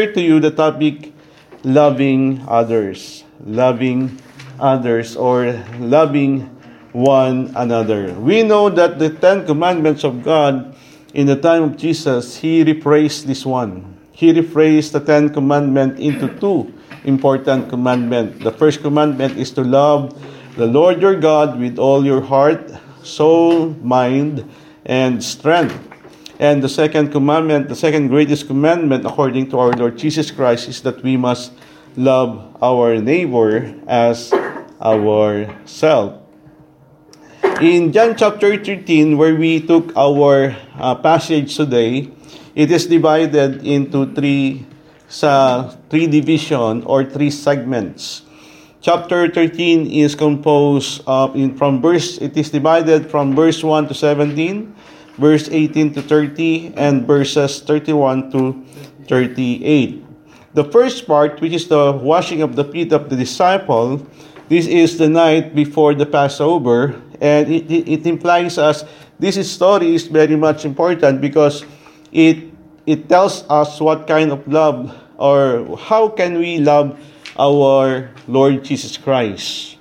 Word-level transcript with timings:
to 0.00 0.20
you 0.20 0.40
the 0.40 0.50
topic 0.50 1.12
loving 1.64 2.40
others. 2.48 3.24
Loving 3.44 4.18
others 4.58 5.16
or 5.16 5.52
loving 5.76 6.48
one 6.92 7.52
another. 7.54 8.14
We 8.14 8.42
know 8.42 8.70
that 8.70 8.98
the 8.98 9.10
Ten 9.10 9.44
Commandments 9.44 10.04
of 10.04 10.24
God 10.24 10.74
in 11.12 11.26
the 11.26 11.36
time 11.36 11.62
of 11.64 11.76
Jesus, 11.76 12.36
He 12.36 12.64
rephrased 12.64 13.24
this 13.24 13.44
one. 13.44 13.84
He 14.12 14.32
rephrased 14.32 14.92
the 14.92 15.00
Ten 15.00 15.28
Commandments 15.28 16.00
into 16.00 16.28
two 16.40 16.72
important 17.04 17.68
commandments. 17.68 18.42
The 18.42 18.52
first 18.52 18.80
commandment 18.80 19.36
is 19.36 19.50
to 19.52 19.62
love 19.62 20.16
the 20.56 20.66
Lord 20.66 21.02
your 21.02 21.20
God 21.20 21.58
with 21.60 21.78
all 21.78 22.04
your 22.04 22.22
heart, 22.22 22.72
soul, 23.02 23.76
mind, 23.82 24.48
and 24.86 25.22
strength. 25.22 25.91
And 26.42 26.58
the 26.58 26.68
second 26.68 27.14
commandment, 27.14 27.70
the 27.70 27.78
second 27.78 28.10
greatest 28.10 28.50
commandment 28.50 29.06
according 29.06 29.54
to 29.54 29.62
our 29.62 29.70
Lord 29.78 29.94
Jesus 29.94 30.34
Christ 30.34 30.66
is 30.66 30.82
that 30.82 30.98
we 30.98 31.14
must 31.14 31.54
love 31.94 32.58
our 32.58 32.98
neighbor 32.98 33.70
as 33.86 34.34
ourselves. 34.82 36.18
In 37.62 37.94
John 37.94 38.18
chapter 38.18 38.58
13, 38.58 39.14
where 39.14 39.38
we 39.38 39.62
took 39.62 39.94
our 39.94 40.58
uh, 40.82 40.98
passage 40.98 41.54
today, 41.54 42.10
it 42.58 42.74
is 42.74 42.90
divided 42.90 43.62
into 43.62 44.10
three 44.10 44.66
sa 45.06 45.70
three 45.94 46.10
division 46.10 46.82
or 46.90 47.06
three 47.06 47.30
segments. 47.30 48.26
Chapter 48.82 49.30
13 49.30 49.86
is 49.86 50.18
composed 50.18 51.06
of 51.06 51.38
in 51.38 51.54
from 51.54 51.78
verse 51.78 52.18
it 52.18 52.34
is 52.34 52.50
divided 52.50 53.06
from 53.06 53.30
verse 53.30 53.62
1 53.62 53.86
to 53.86 53.94
17, 53.94 54.74
verse 55.22 55.48
18 55.48 55.94
to 55.94 56.02
30 56.02 56.74
and 56.76 57.06
verses 57.06 57.62
31 57.62 58.34
to 58.34 58.58
38. 59.06 60.02
The 60.54 60.64
first 60.64 61.06
part, 61.06 61.40
which 61.40 61.54
is 61.54 61.68
the 61.68 61.92
washing 61.92 62.42
of 62.42 62.56
the 62.56 62.64
feet 62.64 62.92
of 62.92 63.08
the 63.08 63.14
disciple, 63.14 64.04
this 64.50 64.66
is 64.66 64.98
the 64.98 65.08
night 65.08 65.54
before 65.54 65.94
the 65.94 66.04
Passover, 66.04 67.00
and 67.22 67.48
it, 67.48 67.70
it, 67.70 67.88
it 67.88 68.06
implies 68.06 68.58
us 68.58 68.84
this 69.22 69.38
story 69.46 69.94
is 69.94 70.08
very 70.08 70.34
much 70.34 70.66
important 70.66 71.22
because 71.22 71.64
it 72.10 72.50
it 72.84 73.08
tells 73.08 73.46
us 73.48 73.80
what 73.80 74.10
kind 74.10 74.34
of 74.34 74.42
love 74.50 74.90
or 75.16 75.78
how 75.78 76.10
can 76.10 76.42
we 76.42 76.58
love 76.58 76.98
our 77.38 78.10
Lord 78.26 78.66
Jesus 78.66 78.98
Christ. 78.98 79.78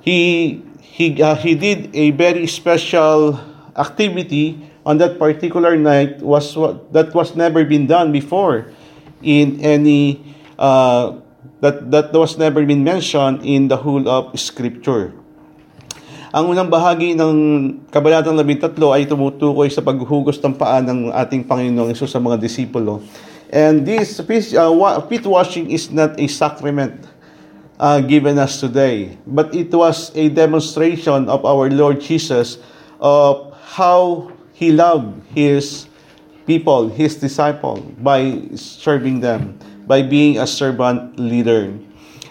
He 0.00 0.64
he 0.80 1.20
uh, 1.20 1.36
he 1.36 1.54
did 1.54 1.94
a 1.94 2.10
very 2.16 2.48
special 2.48 3.49
activity 3.76 4.58
on 4.84 4.98
that 4.98 5.18
particular 5.18 5.76
night 5.76 6.18
was 6.20 6.56
what 6.56 6.92
that 6.92 7.14
was 7.14 7.36
never 7.36 7.64
been 7.64 7.86
done 7.86 8.12
before 8.12 8.70
in 9.22 9.60
any 9.60 10.22
uh, 10.58 11.14
that 11.60 11.90
that 11.90 12.12
was 12.12 12.36
never 12.40 12.64
been 12.64 12.84
mentioned 12.84 13.44
in 13.44 13.68
the 13.68 13.76
whole 13.76 14.04
of 14.08 14.32
scripture. 14.38 15.12
Ang 16.30 16.54
unang 16.54 16.70
bahagi 16.70 17.18
ng 17.18 17.34
Kabanatang 17.90 18.38
13 18.38 18.78
ay 18.94 19.02
tumutukoy 19.02 19.66
sa 19.66 19.82
paghuhugos 19.82 20.38
ng 20.38 20.54
paa 20.54 20.78
ng 20.78 21.10
ating 21.10 21.42
Panginoong 21.42 21.90
Isus 21.90 22.14
sa 22.14 22.22
mga 22.22 22.38
disipulo. 22.38 23.02
And 23.50 23.82
this 23.82 24.22
uh, 24.22 25.02
feet 25.10 25.26
washing 25.26 25.74
is 25.74 25.90
not 25.90 26.14
a 26.22 26.26
sacrament 26.30 27.02
uh, 27.82 27.98
given 27.98 28.38
us 28.38 28.62
today, 28.62 29.18
but 29.26 29.50
it 29.50 29.74
was 29.74 30.14
a 30.14 30.30
demonstration 30.30 31.26
of 31.26 31.42
our 31.42 31.66
Lord 31.66 31.98
Jesus 31.98 32.62
of 33.02 33.49
how 33.70 34.32
He 34.52 34.72
loved 34.72 35.22
His 35.34 35.86
people, 36.46 36.88
His 36.88 37.16
disciple, 37.16 37.80
by 38.02 38.42
serving 38.54 39.20
them, 39.20 39.58
by 39.86 40.02
being 40.02 40.38
a 40.38 40.46
servant 40.46 41.18
leader. 41.18 41.72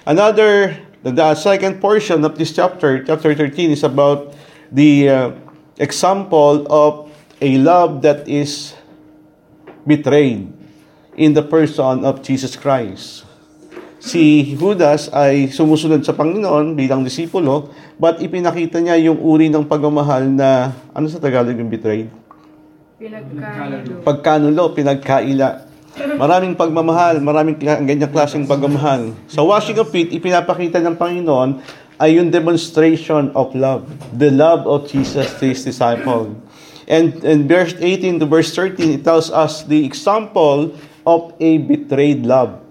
Another 0.06 0.76
the 1.04 1.36
second 1.36 1.80
portion 1.80 2.26
of 2.26 2.38
this 2.38 2.52
chapter, 2.52 3.04
chapter 3.04 3.34
13, 3.34 3.72
is 3.72 3.84
about 3.84 4.36
the 4.72 5.10
uh, 5.10 5.32
example 5.78 6.68
of 6.68 7.08
a 7.40 7.58
love 7.58 8.02
that 8.02 8.28
is 8.28 8.76
betrayed 9.88 10.52
in 11.16 11.34
the 11.34 11.42
person 11.42 12.04
of 12.04 12.22
Jesus 12.22 12.56
Christ. 12.56 13.24
Si 14.10 14.58
Judas 14.58 15.06
ay 15.14 15.54
sumusunod 15.54 16.02
sa 16.02 16.18
Panginoon 16.18 16.74
bilang 16.74 17.06
disipulo, 17.06 17.70
but 18.02 18.18
ipinakita 18.18 18.82
niya 18.82 18.98
yung 18.98 19.22
uri 19.22 19.54
ng 19.54 19.70
pagmamahal 19.70 20.26
na, 20.26 20.74
ano 20.98 21.06
sa 21.06 21.22
Tagalog 21.22 21.54
yung 21.54 21.70
betrayed? 21.70 22.10
Pinagkanulo. 22.98 24.02
Pagkanulo, 24.02 24.64
pinagkaila. 24.74 25.70
Maraming 26.18 26.58
pagmamahal, 26.58 27.22
maraming 27.22 27.62
ganyang 27.62 28.10
klaseng 28.10 28.50
pagmamahal. 28.50 29.14
Sa 29.30 29.46
washing 29.46 29.78
of 29.78 29.94
feet, 29.94 30.10
ipinapakita 30.10 30.82
ng 30.82 30.98
Panginoon 30.98 31.62
ay 32.02 32.18
yung 32.18 32.34
demonstration 32.34 33.30
of 33.38 33.54
love. 33.54 33.86
The 34.18 34.34
love 34.34 34.66
of 34.66 34.90
Jesus 34.90 35.38
to 35.38 35.54
His 35.54 35.62
disciple. 35.62 36.34
And 36.90 37.14
in 37.22 37.46
verse 37.46 37.78
18 37.78 38.18
to 38.18 38.26
verse 38.26 38.50
13, 38.58 38.90
it 38.90 39.06
tells 39.06 39.30
us 39.30 39.62
the 39.70 39.86
example 39.86 40.74
of 41.06 41.38
a 41.38 41.62
betrayed 41.62 42.26
love. 42.26 42.66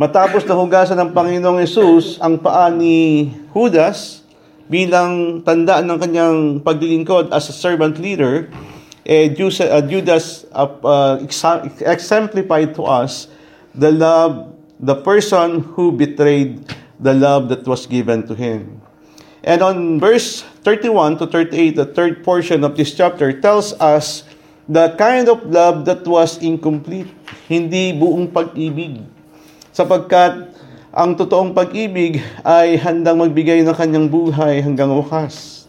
Matapos 0.00 0.48
na 0.48 0.56
hugasan 0.56 0.96
ng 0.96 1.12
Panginoong 1.12 1.60
Yesus 1.60 2.16
ang 2.24 2.40
paa 2.40 2.72
ni 2.72 3.28
Judas 3.52 4.24
bilang 4.64 5.44
tandaan 5.44 5.84
ng 5.92 5.98
kanyang 6.00 6.38
paglilingkod 6.64 7.28
as 7.36 7.52
a 7.52 7.54
servant 7.54 8.00
leader, 8.00 8.48
eh, 9.04 9.28
Judas 9.28 10.48
uh, 10.56 10.72
uh, 10.80 11.20
exemplified 11.84 12.72
to 12.72 12.88
us 12.88 13.28
the 13.76 13.92
love, 13.92 14.48
the 14.80 14.96
person 14.96 15.68
who 15.76 15.92
betrayed 15.92 16.64
the 16.96 17.12
love 17.12 17.52
that 17.52 17.68
was 17.68 17.84
given 17.84 18.24
to 18.24 18.32
him. 18.32 18.80
And 19.44 19.60
on 19.60 20.00
verse 20.00 20.48
31 20.64 21.20
to 21.20 21.28
38, 21.28 21.76
the 21.76 21.84
third 21.84 22.24
portion 22.24 22.64
of 22.64 22.72
this 22.72 22.96
chapter 22.96 23.36
tells 23.36 23.76
us 23.76 24.24
the 24.64 24.96
kind 24.96 25.28
of 25.28 25.44
love 25.44 25.84
that 25.84 26.08
was 26.08 26.40
incomplete, 26.40 27.12
hindi 27.52 27.92
buong 27.92 28.32
pag-ibig. 28.32 29.19
Sapagkat 29.80 30.52
ang 30.92 31.16
totoong 31.16 31.56
pag-ibig 31.56 32.20
ay 32.44 32.76
handang 32.76 33.16
magbigay 33.16 33.64
ng 33.64 33.72
kanyang 33.72 34.12
buhay 34.12 34.60
hanggang 34.60 34.92
wakas. 34.92 35.64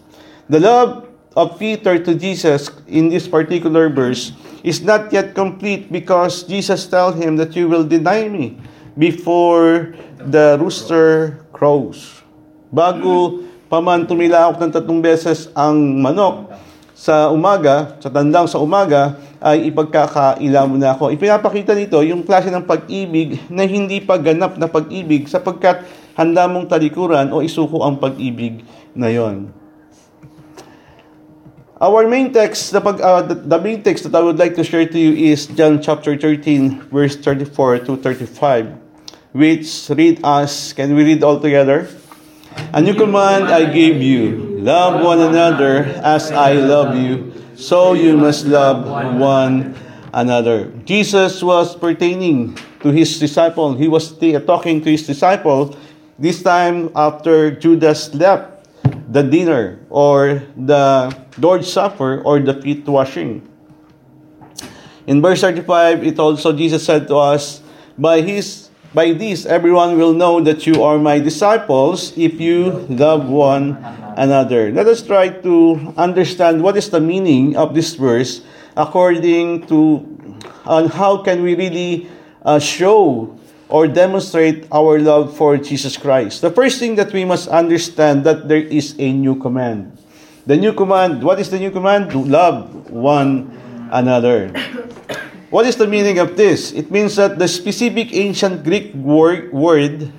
The 0.51 0.59
love 0.59 1.07
of 1.39 1.55
Peter 1.55 1.95
to 1.95 2.11
Jesus 2.19 2.67
in 2.91 3.07
this 3.07 3.23
particular 3.31 3.88
verse 3.88 4.35
is 4.67 4.83
not 4.83 5.16
yet 5.16 5.31
complete 5.31 5.88
because 5.88 6.44
Jesus 6.44 6.91
tells 6.91 7.16
him 7.16 7.39
that 7.39 7.55
you 7.55 7.72
will 7.72 7.88
deny 7.88 8.27
me 8.27 8.59
before 8.99 9.95
the 10.19 10.59
rooster 10.59 11.39
crows. 11.55 12.19
Bago 12.67 13.47
pa 13.72 13.79
man 13.79 14.03
tumilawak 14.03 14.59
ng 14.59 14.75
tatlong 14.75 14.99
beses 14.99 15.47
ang 15.55 16.03
manok 16.03 16.51
sa 17.01 17.34
umaga, 17.34 17.97
sa 17.97 18.13
tandang 18.13 18.45
sa 18.45 18.62
umaga, 18.62 19.17
ay 19.41 19.73
ipagkakaila 19.73 20.69
mo 20.69 20.78
na 20.78 20.94
ako. 20.94 21.09
Ipinapakita 21.09 21.73
nito 21.73 21.97
yung 22.06 22.22
klase 22.22 22.53
ng 22.53 22.62
pag-ibig 22.62 23.41
na 23.50 23.66
hindi 23.66 23.97
pa 23.97 24.22
ganap 24.22 24.62
na 24.62 24.69
pag-ibig 24.69 25.25
sapagkat 25.25 25.81
handa 26.13 26.45
mong 26.45 26.69
talikuran 26.69 27.25
o 27.34 27.41
isuko 27.41 27.81
ang 27.81 27.97
pag-ibig 27.97 28.61
na 28.94 29.09
yon. 29.09 29.50
Our 31.81 32.06
main 32.06 32.29
text, 32.29 32.69
the, 32.69 32.78
pag, 32.78 33.01
uh, 33.01 33.25
the, 33.25 33.34
the 33.34 33.57
main 33.57 33.81
text 33.81 34.06
that 34.06 34.13
I 34.13 34.22
would 34.22 34.38
like 34.38 34.53
to 34.61 34.63
share 34.63 34.85
to 34.85 35.00
you 35.01 35.34
is 35.34 35.50
John 35.50 35.81
chapter 35.81 36.13
13, 36.13 36.93
verse 36.93 37.17
34 37.17 37.90
to 37.90 37.97
35, 37.97 38.78
which 39.34 39.90
read 39.90 40.22
us, 40.22 40.78
can 40.78 40.93
we 40.93 41.02
read 41.02 41.26
all 41.26 41.41
together? 41.41 41.90
A 42.70 42.78
new 42.78 42.93
command 42.93 43.49
I 43.49 43.66
give 43.73 43.97
you, 43.97 44.51
love 44.61 45.02
one 45.02 45.19
another 45.19 45.84
as 46.05 46.31
I 46.31 46.53
love 46.53 46.96
you, 46.96 47.34
so 47.58 47.93
you 47.93 48.16
must 48.16 48.46
love 48.46 48.85
one 49.17 49.73
another. 50.13 50.69
Jesus 50.85 51.41
was 51.41 51.75
pertaining 51.75 52.55
to 52.85 52.93
his 52.93 53.17
disciple. 53.17 53.73
He 53.73 53.87
was 53.87 54.13
talking 54.46 54.81
to 54.85 54.90
his 54.91 55.05
disciple 55.05 55.75
this 56.19 56.43
time 56.43 56.93
after 56.96 57.49
Judas 57.49 58.13
left 58.13 58.69
the 59.09 59.23
dinner 59.23 59.79
or 59.90 60.43
the 60.55 61.09
Lord's 61.40 61.72
Supper 61.72 62.22
or 62.22 62.40
the 62.40 62.53
feet 62.61 62.85
washing. 62.85 63.41
In 65.07 65.22
verse 65.22 65.41
35, 65.41 66.05
it 66.05 66.19
also 66.19 66.53
Jesus 66.53 66.85
said 66.85 67.07
to 67.07 67.17
us, 67.17 67.61
By 67.97 68.22
his 68.22 68.60
by 68.93 69.14
this 69.14 69.46
everyone 69.46 69.97
will 69.97 70.14
know 70.14 70.41
that 70.41 70.67
you 70.67 70.84
are 70.84 70.99
my 70.99 71.20
disciples 71.20 72.11
if 72.17 72.40
you 72.40 72.72
love 72.90 73.29
one 73.29 73.78
another. 74.17 74.72
Let 74.72 74.88
us 74.88 75.02
try 75.02 75.29
to 75.29 75.93
understand 75.97 76.61
what 76.61 76.76
is 76.76 76.90
the 76.90 76.99
meaning 76.99 77.55
of 77.55 77.73
this 77.73 77.96
verse 77.96 78.41
according 78.76 79.67
to 79.67 80.08
on 80.66 80.88
how 80.88 81.23
can 81.23 81.43
we 81.43 81.55
really 81.55 82.09
uh, 82.43 82.59
show 82.59 83.38
or 83.70 83.88
demonstrate 83.88 84.67
our 84.72 84.99
love 84.99 85.35
for 85.35 85.55
Jesus 85.58 85.96
Christ. 85.96 86.41
The 86.41 86.52
first 86.52 86.78
thing 86.78 86.96
that 86.96 87.14
we 87.14 87.23
must 87.23 87.47
understand 87.47 88.26
that 88.26 88.47
there 88.47 88.61
is 88.61 88.96
a 88.99 89.14
new 89.14 89.40
command. 89.40 89.97
The 90.46 90.58
new 90.58 90.73
command, 90.73 91.23
what 91.23 91.40
is 91.40 91.49
the 91.49 91.59
new 91.59 91.72
command? 91.72 92.11
To 92.11 92.20
love 92.20 92.91
one 92.91 93.47
another. 93.91 94.52
What 95.52 95.68
is 95.68 95.76
the 95.76 95.84
meaning 95.84 96.16
of 96.16 96.40
this? 96.40 96.72
It 96.72 96.96
means 96.96 97.20
that 97.20 97.36
the 97.36 97.44
specific 97.44 98.16
ancient 98.16 98.64
Greek 98.64 98.96
word, 98.96 99.52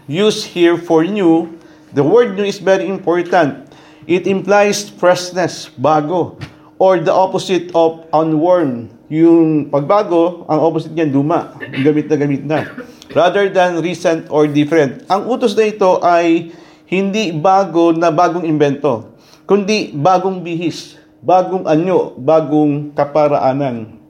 used 0.05 0.53
here 0.53 0.77
for 0.77 1.09
new, 1.09 1.57
the 1.97 2.05
word 2.05 2.37
new 2.37 2.45
is 2.45 2.61
very 2.61 2.85
important. 2.85 3.65
It 4.05 4.29
implies 4.29 4.93
freshness, 4.93 5.73
bago, 5.73 6.37
or 6.77 7.01
the 7.01 7.17
opposite 7.17 7.73
of 7.73 8.05
unworn. 8.13 8.93
Yung 9.09 9.73
pagbago, 9.73 10.45
ang 10.53 10.61
opposite 10.61 10.93
niyan, 10.93 11.17
luma. 11.17 11.57
Gamit 11.81 12.13
na 12.13 12.17
gamit 12.21 12.45
na. 12.45 12.69
Rather 13.17 13.49
than 13.49 13.81
recent 13.81 14.29
or 14.29 14.45
different. 14.45 15.01
Ang 15.09 15.33
utos 15.33 15.57
na 15.57 15.65
ito 15.65 15.97
ay 16.05 16.53
hindi 16.93 17.33
bago 17.33 17.89
na 17.97 18.13
bagong 18.13 18.45
invento, 18.45 19.17
kundi 19.49 19.97
bagong 19.97 20.45
bihis, 20.45 21.01
bagong 21.25 21.65
anyo, 21.65 22.13
bagong 22.21 22.93
kaparaanan. 22.93 24.02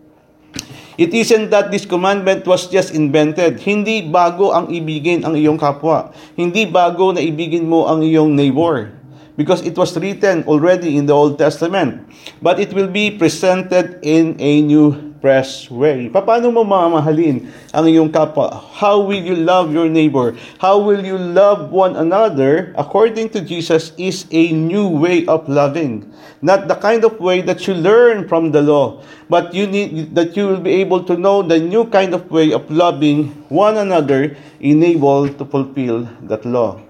It 1.02 1.10
isn't 1.10 1.50
that 1.50 1.74
this 1.74 1.82
commandment 1.82 2.46
was 2.46 2.70
just 2.70 2.94
invented. 2.94 3.58
Hindi 3.58 4.06
bago 4.06 4.54
ang 4.54 4.70
ibigin 4.70 5.26
ang 5.26 5.34
iyong 5.34 5.58
kapwa. 5.58 6.14
Hindi 6.38 6.62
bago 6.62 7.10
na 7.10 7.18
ibigin 7.18 7.66
mo 7.66 7.90
ang 7.90 8.06
iyong 8.06 8.38
neighbor. 8.38 8.94
Because 9.34 9.66
it 9.66 9.74
was 9.74 9.90
written 9.98 10.46
already 10.46 10.94
in 10.94 11.10
the 11.10 11.16
Old 11.16 11.42
Testament. 11.42 12.06
But 12.38 12.62
it 12.62 12.70
will 12.70 12.86
be 12.86 13.10
presented 13.18 13.98
in 14.06 14.38
a 14.38 14.62
new 14.62 15.11
fresh 15.22 15.70
way. 15.70 16.10
Paano 16.10 16.50
mo 16.50 16.66
mamahalin 16.66 17.46
ang 17.70 17.86
iyong 17.86 18.10
kapwa? 18.10 18.50
How 18.74 18.98
will 18.98 19.22
you 19.22 19.38
love 19.38 19.70
your 19.70 19.86
neighbor? 19.86 20.34
How 20.58 20.82
will 20.82 21.06
you 21.06 21.14
love 21.14 21.70
one 21.70 21.94
another? 21.94 22.74
According 22.74 23.30
to 23.38 23.40
Jesus, 23.40 23.94
is 23.94 24.26
a 24.34 24.50
new 24.50 24.90
way 24.90 25.22
of 25.30 25.46
loving. 25.46 26.10
Not 26.42 26.66
the 26.66 26.74
kind 26.74 27.06
of 27.06 27.22
way 27.22 27.38
that 27.46 27.70
you 27.70 27.78
learn 27.78 28.26
from 28.26 28.50
the 28.50 28.60
law, 28.60 28.98
but 29.30 29.54
you 29.54 29.70
need 29.70 30.18
that 30.18 30.34
you 30.34 30.50
will 30.50 30.60
be 30.60 30.82
able 30.82 31.06
to 31.06 31.14
know 31.14 31.46
the 31.46 31.62
new 31.62 31.86
kind 31.86 32.12
of 32.18 32.26
way 32.26 32.50
of 32.50 32.66
loving 32.66 33.30
one 33.46 33.78
another, 33.78 34.34
enabled 34.58 35.38
to 35.38 35.46
fulfill 35.46 36.10
that 36.26 36.42
law. 36.42 36.82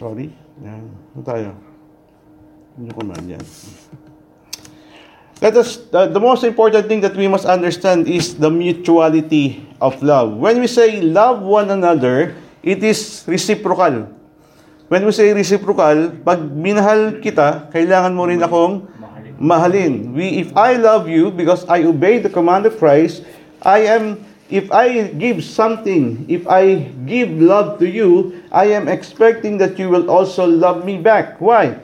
Sorry? 0.00 0.32
Yan. 0.64 0.88
Ano 1.12 1.20
tayo? 1.20 1.50
Ano 2.76 2.92
ko 2.92 3.00
man 3.04 3.24
yan? 3.24 3.44
Let 5.46 5.62
us, 5.62 5.78
uh, 5.94 6.10
the 6.10 6.18
most 6.18 6.42
important 6.42 6.90
thing 6.90 7.06
that 7.06 7.14
we 7.14 7.30
must 7.30 7.46
understand 7.46 8.10
is 8.10 8.34
the 8.34 8.50
mutuality 8.50 9.62
of 9.78 9.94
love. 10.02 10.34
When 10.34 10.58
we 10.58 10.66
say 10.66 10.98
love 10.98 11.38
one 11.38 11.70
another, 11.70 12.34
it 12.66 12.82
is 12.82 13.22
reciprocal. 13.30 14.10
When 14.90 15.06
we 15.06 15.14
say 15.14 15.30
reciprocal, 15.30 16.18
pag 16.26 16.50
minahal 16.50 17.22
kita, 17.22 17.70
kailangan 17.70 18.18
mo 18.18 18.26
rin 18.26 18.42
akong 18.42 18.90
mahalin. 19.38 20.18
We, 20.18 20.42
if 20.42 20.50
I 20.58 20.82
love 20.82 21.06
you 21.06 21.30
because 21.30 21.62
I 21.70 21.86
obey 21.86 22.18
the 22.18 22.32
command 22.34 22.66
of 22.66 22.74
Christ, 22.82 23.22
I 23.62 23.86
am, 23.86 24.26
if 24.50 24.66
I 24.74 25.14
give 25.14 25.46
something, 25.46 26.26
if 26.26 26.42
I 26.50 26.90
give 27.06 27.30
love 27.30 27.78
to 27.78 27.86
you, 27.86 28.42
I 28.50 28.74
am 28.74 28.90
expecting 28.90 29.62
that 29.62 29.78
you 29.78 29.94
will 29.94 30.10
also 30.10 30.42
love 30.42 30.82
me 30.82 30.98
back. 30.98 31.38
Why? 31.38 31.78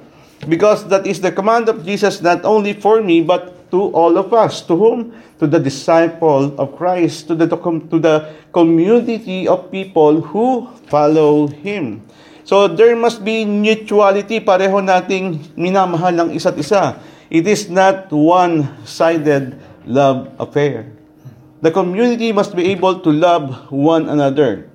Because 0.50 0.90
that 0.90 1.06
is 1.06 1.22
the 1.22 1.30
command 1.30 1.70
of 1.70 1.86
Jesus 1.86 2.18
not 2.18 2.42
only 2.42 2.74
for 2.74 2.98
me, 2.98 3.22
but 3.22 3.51
to 3.72 3.88
all 3.96 4.14
of 4.20 4.30
us. 4.36 4.60
To 4.68 4.76
whom? 4.76 5.16
To 5.40 5.48
the 5.48 5.58
disciple 5.58 6.54
of 6.60 6.76
Christ, 6.76 7.26
to 7.26 7.34
the, 7.34 7.48
to 7.48 7.98
the 7.98 8.30
community 8.52 9.48
of 9.48 9.72
people 9.72 10.20
who 10.20 10.68
follow 10.86 11.48
Him. 11.48 12.04
So 12.44 12.68
there 12.68 12.94
must 12.94 13.24
be 13.24 13.48
mutuality. 13.48 14.44
Pareho 14.44 14.78
nating 14.84 15.56
minamahal 15.56 16.28
ng 16.28 16.30
isa't 16.36 16.60
isa. 16.60 17.00
It 17.32 17.48
is 17.48 17.72
not 17.72 18.12
one-sided 18.12 19.56
love 19.88 20.28
affair. 20.36 20.92
The 21.62 21.70
community 21.70 22.34
must 22.34 22.54
be 22.54 22.70
able 22.76 23.00
to 23.00 23.10
love 23.10 23.72
one 23.72 24.10
another. 24.10 24.68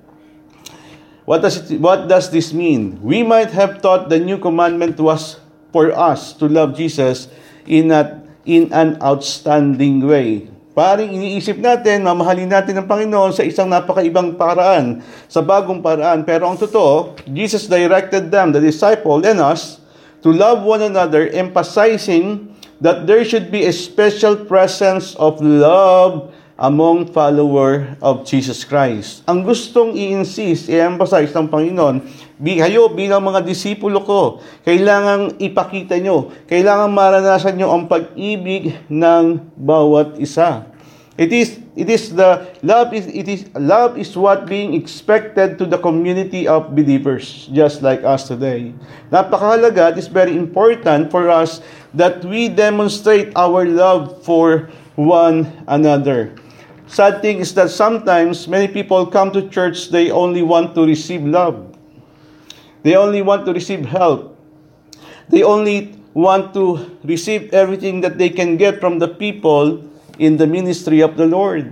What 1.28 1.44
does, 1.44 1.70
it, 1.70 1.78
what 1.78 2.08
does 2.08 2.32
this 2.32 2.56
mean? 2.56 2.96
We 3.04 3.22
might 3.22 3.52
have 3.52 3.84
thought 3.84 4.08
the 4.08 4.18
new 4.18 4.40
commandment 4.40 4.96
was 4.96 5.36
for 5.70 5.92
us 5.92 6.32
to 6.40 6.48
love 6.48 6.74
Jesus 6.74 7.28
in, 7.68 7.92
a, 7.92 8.24
in 8.48 8.72
an 8.72 8.96
outstanding 9.04 10.00
way. 10.08 10.48
Paring 10.72 11.12
iniisip 11.12 11.60
natin, 11.60 12.06
mamahalin 12.06 12.48
natin 12.48 12.80
ang 12.80 12.88
Panginoon 12.88 13.36
sa 13.36 13.44
isang 13.44 13.68
napakaibang 13.68 14.40
paraan, 14.40 15.04
sa 15.28 15.44
bagong 15.44 15.84
paraan. 15.84 16.24
Pero 16.24 16.48
ang 16.48 16.56
totoo, 16.56 17.18
Jesus 17.28 17.68
directed 17.68 18.32
them, 18.32 18.54
the 18.54 18.62
disciple 18.62 19.20
and 19.20 19.42
us, 19.42 19.84
to 20.24 20.32
love 20.32 20.64
one 20.64 20.80
another, 20.80 21.28
emphasizing 21.34 22.48
that 22.78 23.10
there 23.10 23.26
should 23.26 23.50
be 23.50 23.66
a 23.66 23.74
special 23.74 24.38
presence 24.38 25.18
of 25.18 25.42
love 25.42 26.30
among 26.58 27.10
follower 27.10 27.98
of 28.02 28.26
Jesus 28.26 28.62
Christ. 28.62 29.26
Ang 29.30 29.46
gustong 29.46 29.94
i-insist, 29.94 30.70
i-emphasize 30.70 31.30
ng 31.34 31.46
Panginoon, 31.50 32.02
kayo 32.38 32.94
bilang 32.94 33.26
mga 33.26 33.42
disipulo 33.42 34.02
ko, 34.06 34.20
kailangang 34.62 35.34
ipakita 35.42 35.98
nyo, 35.98 36.30
kailangan 36.46 36.90
maranasan 36.94 37.58
nyo 37.58 37.74
ang 37.74 37.90
pag-ibig 37.90 38.78
ng 38.86 39.42
bawat 39.58 40.18
isa. 40.22 40.70
It 41.18 41.34
is 41.34 41.58
it 41.74 41.90
is 41.90 42.14
the 42.14 42.46
love 42.62 42.94
is 42.94 43.10
it 43.10 43.26
is 43.26 43.50
love 43.58 43.98
is 43.98 44.14
what 44.14 44.46
being 44.46 44.70
expected 44.78 45.58
to 45.58 45.66
the 45.66 45.74
community 45.74 46.46
of 46.46 46.78
believers 46.78 47.50
just 47.50 47.82
like 47.82 48.06
us 48.06 48.30
today. 48.30 48.70
Napakahalaga, 49.10 49.90
it 49.90 49.98
is 49.98 50.06
very 50.06 50.38
important 50.38 51.10
for 51.10 51.26
us 51.26 51.58
that 51.90 52.22
we 52.22 52.46
demonstrate 52.46 53.34
our 53.34 53.66
love 53.66 54.22
for 54.22 54.70
one 54.94 55.50
another. 55.66 56.38
Sad 56.86 57.18
thing 57.18 57.42
is 57.42 57.50
that 57.58 57.74
sometimes 57.74 58.46
many 58.46 58.70
people 58.70 59.02
come 59.04 59.34
to 59.34 59.50
church, 59.50 59.90
they 59.90 60.14
only 60.14 60.42
want 60.42 60.74
to 60.78 60.86
receive 60.86 61.26
love. 61.26 61.77
They 62.82 62.96
only 62.96 63.22
want 63.22 63.46
to 63.46 63.52
receive 63.52 63.84
help. 63.84 64.36
They 65.28 65.42
only 65.42 65.94
want 66.14 66.54
to 66.54 66.98
receive 67.04 67.52
everything 67.52 68.00
that 68.02 68.18
they 68.18 68.30
can 68.30 68.56
get 68.56 68.80
from 68.80 68.98
the 68.98 69.08
people 69.08 69.84
in 70.18 70.36
the 70.36 70.46
ministry 70.46 71.00
of 71.00 71.16
the 71.16 71.26
Lord. 71.26 71.70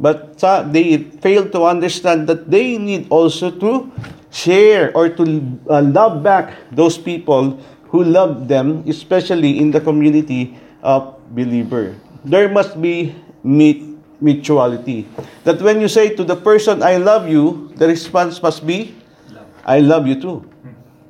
But 0.00 0.38
they 0.72 0.98
fail 1.22 1.48
to 1.50 1.64
understand 1.64 2.26
that 2.28 2.50
they 2.50 2.78
need 2.78 3.06
also 3.10 3.50
to 3.50 3.92
share 4.30 4.90
or 4.96 5.08
to 5.08 5.22
uh, 5.70 5.82
love 5.82 6.22
back 6.22 6.58
those 6.72 6.98
people 6.98 7.62
who 7.94 8.02
love 8.02 8.48
them, 8.48 8.82
especially 8.88 9.58
in 9.58 9.70
the 9.70 9.80
community 9.80 10.58
of 10.82 11.14
believer. 11.30 11.94
There 12.24 12.48
must 12.48 12.80
be 12.82 13.14
mutuality. 14.20 15.06
That 15.44 15.62
when 15.62 15.80
you 15.80 15.86
say 15.86 16.16
to 16.16 16.24
the 16.24 16.34
person, 16.34 16.82
I 16.82 16.96
love 16.96 17.28
you, 17.28 17.70
the 17.76 17.86
response 17.86 18.42
must 18.42 18.66
be, 18.66 18.96
I 19.64 19.80
love 19.80 20.06
you 20.06 20.20
too. 20.20 20.44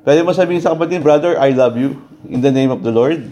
Pwede 0.07 0.23
mo 0.23 0.31
sabihin 0.31 0.63
sa 0.63 0.71
kapatid, 0.71 1.03
brother, 1.03 1.35
I 1.35 1.51
love 1.51 1.75
you 1.75 1.99
in 2.29 2.39
the 2.39 2.51
name 2.51 2.71
of 2.71 2.81
the 2.81 2.91
Lord. 2.91 3.31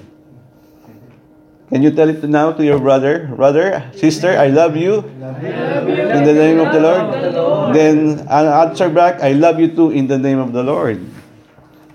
Can 1.73 1.81
you 1.81 1.89
tell 1.89 2.09
it 2.09 2.21
now 2.25 2.51
to 2.53 2.61
your 2.61 2.77
brother, 2.77 3.33
brother, 3.33 3.89
sister, 3.97 4.37
I 4.37 4.53
love 4.53 4.77
you, 4.77 5.01
in 5.01 6.21
the 6.21 6.35
name 6.35 6.59
of 6.61 6.69
the 6.69 6.77
Lord? 6.77 7.73
Then 7.73 8.27
answer 8.29 8.89
back, 8.89 9.23
I 9.25 9.33
love 9.33 9.59
you 9.59 9.73
too 9.73 9.89
in 9.89 10.05
the 10.05 10.19
name 10.19 10.37
of 10.37 10.53
the 10.53 10.61
Lord. 10.61 11.01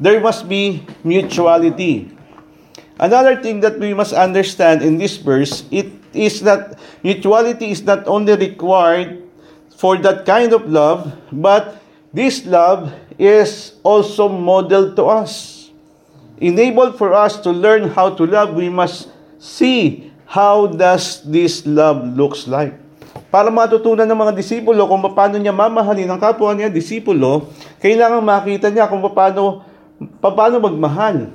There 0.01 0.19
must 0.19 0.49
be 0.49 0.83
mutuality. 1.05 2.11
Another 2.99 3.39
thing 3.39 3.61
that 3.61 3.79
we 3.79 3.95
must 3.95 4.15
understand 4.15 4.83
in 4.83 4.99
this 4.99 5.19
verse, 5.19 5.63
it 5.71 5.91
is 6.11 6.43
that 6.43 6.79
mutuality 7.03 7.71
is 7.71 7.83
not 7.83 8.07
only 8.09 8.35
required 8.35 9.23
for 9.77 9.99
that 9.99 10.27
kind 10.27 10.53
of 10.53 10.67
love, 10.67 11.15
but 11.31 11.79
this 12.11 12.47
love 12.47 12.91
is 13.19 13.75
also 13.83 14.31
modeled 14.31 14.95
to 14.95 15.05
us. 15.11 15.67
Enabled 16.39 16.95
for 16.95 17.11
us 17.13 17.35
to 17.43 17.51
learn 17.51 17.91
how 17.91 18.15
to 18.15 18.23
love, 18.23 18.55
we 18.55 18.71
must 18.71 19.11
see 19.43 20.09
how 20.31 20.71
does 20.71 21.27
this 21.27 21.67
love 21.67 22.07
looks 22.15 22.47
like. 22.47 22.79
Para 23.29 23.51
matutunan 23.51 24.07
ng 24.07 24.15
mga 24.17 24.33
disipulo 24.39 24.87
kung 24.87 25.03
paano 25.13 25.37
niya 25.37 25.53
mamahalin 25.53 26.09
ang 26.09 26.23
kapwa 26.23 26.55
niya, 26.55 26.71
disipulo, 26.71 27.51
kailangan 27.83 28.23
makita 28.23 28.71
niya 28.71 28.87
kung 28.87 29.03
paano, 29.11 29.67
paano 30.23 30.63
magmahal. 30.63 31.35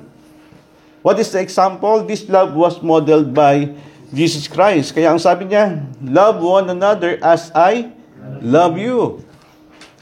What 1.04 1.20
is 1.20 1.28
the 1.30 1.44
example? 1.44 2.00
This 2.02 2.24
love 2.32 2.56
was 2.56 2.80
modeled 2.80 3.36
by 3.36 3.76
Jesus 4.08 4.48
Christ. 4.48 4.96
Kaya 4.96 5.12
ang 5.12 5.20
sabi 5.20 5.52
niya, 5.52 5.84
love 6.00 6.40
one 6.40 6.72
another 6.72 7.20
as 7.20 7.52
I 7.52 7.92
love 8.40 8.80
you. 8.80 9.20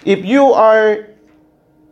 If 0.07 0.23
you 0.23 0.55
are 0.55 1.12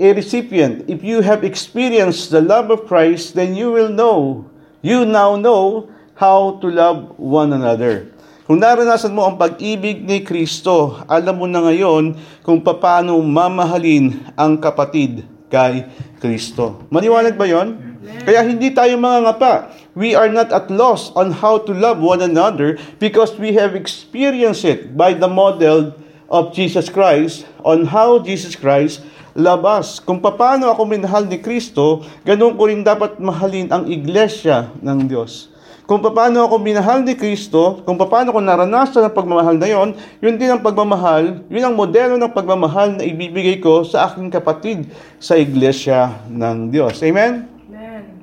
a 0.01 0.17
recipient, 0.17 0.89
if 0.89 1.05
you 1.05 1.21
have 1.21 1.45
experienced 1.45 2.33
the 2.33 2.41
love 2.41 2.73
of 2.73 2.89
Christ, 2.89 3.37
then 3.37 3.53
you 3.53 3.69
will 3.69 3.93
know, 3.93 4.49
you 4.81 5.05
now 5.05 5.37
know 5.37 5.93
how 6.17 6.57
to 6.65 6.67
love 6.73 7.21
one 7.21 7.53
another. 7.53 8.09
Kung 8.49 8.65
naranasan 8.65 9.13
mo 9.13 9.29
ang 9.29 9.37
pag-ibig 9.37 10.03
ni 10.03 10.25
Kristo, 10.25 11.05
alam 11.05 11.37
mo 11.37 11.47
na 11.47 11.63
ngayon 11.69 12.17
kung 12.41 12.65
paano 12.65 13.21
mamahalin 13.21 14.25
ang 14.35 14.57
kapatid 14.57 15.23
kay 15.53 15.85
Kristo. 16.17 16.83
Maliwanag 16.89 17.37
ba 17.37 17.45
yon? 17.45 18.01
Kaya 18.25 18.43
hindi 18.43 18.73
tayo 18.73 18.97
mga 18.97 19.29
ngapa. 19.29 19.53
We 19.93 20.17
are 20.17 20.33
not 20.33 20.49
at 20.51 20.73
loss 20.73 21.13
on 21.13 21.31
how 21.31 21.61
to 21.63 21.77
love 21.77 22.01
one 22.01 22.25
another 22.25 22.81
because 22.97 23.37
we 23.37 23.53
have 23.55 23.77
experienced 23.77 24.65
it 24.65 24.97
by 24.97 25.13
the 25.13 25.29
model 25.29 25.93
of 26.33 26.57
Jesus 26.57 26.89
Christ 26.89 27.45
on 27.63 27.85
how 27.91 28.19
Jesus 28.23 28.57
Christ 28.57 29.05
us. 29.37 29.99
Kung 30.03 30.19
paano 30.19 30.71
ako 30.71 30.87
minahal 30.87 31.27
ni 31.27 31.39
Kristo, 31.39 32.03
ganun 32.27 32.57
ko 32.59 32.67
rin 32.67 32.83
dapat 32.83 33.19
mahalin 33.23 33.71
ang 33.71 33.85
iglesia 33.87 34.71
ng 34.83 35.07
Diyos. 35.07 35.51
Kung 35.91 35.99
paano 35.99 36.47
ako 36.47 36.63
minahal 36.63 37.03
ni 37.03 37.19
Kristo, 37.19 37.83
kung 37.83 37.99
paano 37.99 38.31
ko 38.31 38.39
naranasan 38.39 39.11
ang 39.11 39.15
pagmamahal 39.15 39.59
na 39.59 39.67
yon, 39.67 39.99
yun 40.23 40.39
din 40.39 40.47
ang 40.47 40.63
pagmamahal, 40.63 41.43
yun 41.51 41.67
ang 41.67 41.75
modelo 41.75 42.15
ng 42.15 42.31
pagmamahal 42.31 42.95
na 42.95 43.03
ibibigay 43.03 43.59
ko 43.59 43.83
sa 43.83 44.07
aking 44.07 44.31
kapatid 44.31 44.87
sa 45.19 45.35
iglesia 45.35 46.23
ng 46.31 46.71
Diyos. 46.71 47.03
Amen? 47.03 47.43
Amen. 47.67 48.23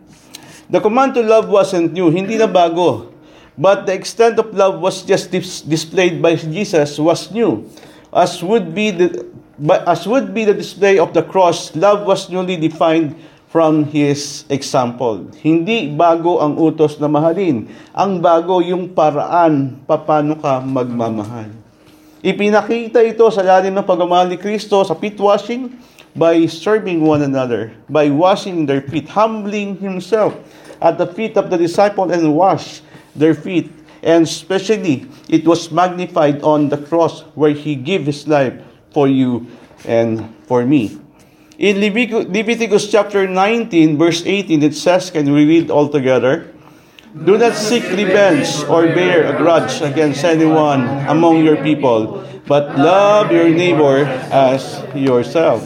The 0.71 0.79
command 0.79 1.19
to 1.19 1.23
love 1.23 1.51
wasn't 1.51 1.91
new, 1.91 2.07
hindi 2.07 2.39
na 2.39 2.47
bago. 2.47 3.11
But 3.59 3.83
the 3.83 3.99
extent 3.99 4.39
of 4.39 4.55
love 4.55 4.79
was 4.79 5.03
just 5.03 5.27
dis- 5.33 5.65
displayed 5.65 6.23
by 6.23 6.39
Jesus 6.39 6.95
was 6.95 7.33
new. 7.35 7.67
As 8.15 8.39
would 8.39 8.71
be 8.71 8.95
the 8.95 9.27
but 9.57 9.81
as 9.89 10.05
would 10.05 10.33
be 10.33 10.45
the 10.45 10.53
display 10.53 11.01
of 11.01 11.13
the 11.13 11.25
cross, 11.25 11.73
love 11.75 12.05
was 12.05 12.29
newly 12.29 12.57
defined 12.57 13.17
from 13.49 13.89
his 13.89 14.45
example. 14.53 15.25
Hindi 15.41 15.89
bago 15.89 16.37
ang 16.37 16.59
utos 16.61 17.01
na 17.01 17.09
mahalin. 17.09 17.65
Ang 17.95 18.21
bago 18.21 18.61
yung 18.61 18.93
paraan 18.93 19.81
paano 19.89 20.37
ka 20.37 20.61
magmamahal. 20.61 21.49
Ipinakita 22.21 23.01
ito 23.01 23.25
sa 23.33 23.41
lalim 23.41 23.73
ng 23.73 23.87
pagmamahal 23.87 24.29
ni 24.29 24.37
Kristo 24.37 24.83
sa 24.85 24.93
feet 24.93 25.17
washing 25.17 25.73
by 26.17 26.45
serving 26.49 27.01
one 27.01 27.25
another, 27.25 27.73
by 27.89 28.09
washing 28.09 28.65
their 28.65 28.83
feet, 28.85 29.07
humbling 29.09 29.77
himself 29.79 30.37
at 30.81 31.01
the 31.01 31.07
feet 31.07 31.37
of 31.37 31.49
the 31.49 31.57
disciple 31.57 32.09
and 32.13 32.35
wash 32.35 32.85
their 33.15 33.33
feet. 33.33 33.71
And 34.05 34.29
especially, 34.29 35.09
it 35.29 35.47
was 35.49 35.73
magnified 35.73 36.45
on 36.45 36.69
the 36.69 36.77
cross 36.77 37.25
where 37.33 37.53
he 37.57 37.73
gave 37.73 38.05
his 38.05 38.29
life 38.29 38.53
for 38.97 39.05
you 39.05 39.45
and 39.85 40.25
for 40.49 40.65
me. 40.65 40.97
In 41.61 41.77
Leviticus, 41.77 42.89
chapter 42.89 43.29
19, 43.29 43.93
verse 43.93 44.25
18, 44.25 44.65
it 44.65 44.73
says, 44.73 45.13
can 45.13 45.29
we 45.29 45.45
read 45.45 45.69
all 45.69 45.85
together? 45.85 46.49
Do 47.13 47.37
not 47.37 47.53
seek 47.53 47.85
revenge 47.93 48.65
or 48.65 48.89
bear 48.89 49.29
a 49.29 49.37
grudge 49.37 49.85
against 49.85 50.25
anyone 50.25 50.85
among 51.05 51.45
your 51.45 51.61
people, 51.61 52.25
but 52.49 52.73
love 52.73 53.29
your 53.29 53.49
neighbor 53.53 54.05
as 54.33 54.81
yourself. 54.97 55.61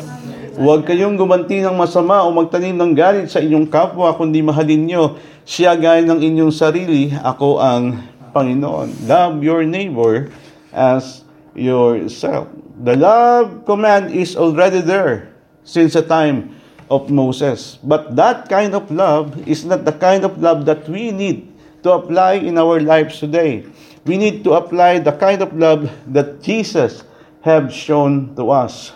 Huwag 0.56 0.84
kayong 0.84 1.16
gumanti 1.16 1.64
ng 1.64 1.76
masama 1.76 2.28
o 2.28 2.36
magtanim 2.36 2.76
ng 2.76 2.92
galit 2.92 3.32
sa 3.32 3.40
inyong 3.40 3.72
kapwa, 3.72 4.12
kundi 4.16 4.44
mahalin 4.44 4.84
nyo 4.84 5.04
siya 5.48 5.80
gaya 5.80 6.04
ng 6.04 6.20
inyong 6.20 6.52
sarili. 6.52 7.12
Ako 7.16 7.64
ang 7.64 8.00
Panginoon. 8.36 9.08
Love 9.08 9.40
your 9.44 9.64
neighbor 9.64 10.32
as 10.72 11.24
yourself. 11.56 12.48
The 12.82 12.98
love 12.98 13.66
command 13.70 14.10
is 14.10 14.34
already 14.34 14.82
there 14.82 15.30
since 15.62 15.94
the 15.94 16.02
time 16.02 16.58
of 16.90 17.14
Moses. 17.14 17.78
But 17.86 18.18
that 18.18 18.50
kind 18.50 18.74
of 18.74 18.90
love 18.90 19.38
is 19.48 19.64
not 19.64 19.86
the 19.86 19.94
kind 19.94 20.26
of 20.26 20.42
love 20.42 20.66
that 20.66 20.90
we 20.90 21.14
need 21.14 21.46
to 21.86 21.94
apply 21.94 22.42
in 22.42 22.58
our 22.58 22.82
lives 22.82 23.22
today. 23.22 23.70
We 24.06 24.18
need 24.18 24.44
to 24.50 24.58
apply 24.58 24.98
the 24.98 25.14
kind 25.14 25.46
of 25.46 25.54
love 25.54 25.94
that 26.10 26.42
Jesus 26.42 27.06
have 27.46 27.70
shown 27.70 28.34
to 28.34 28.50
us. 28.50 28.94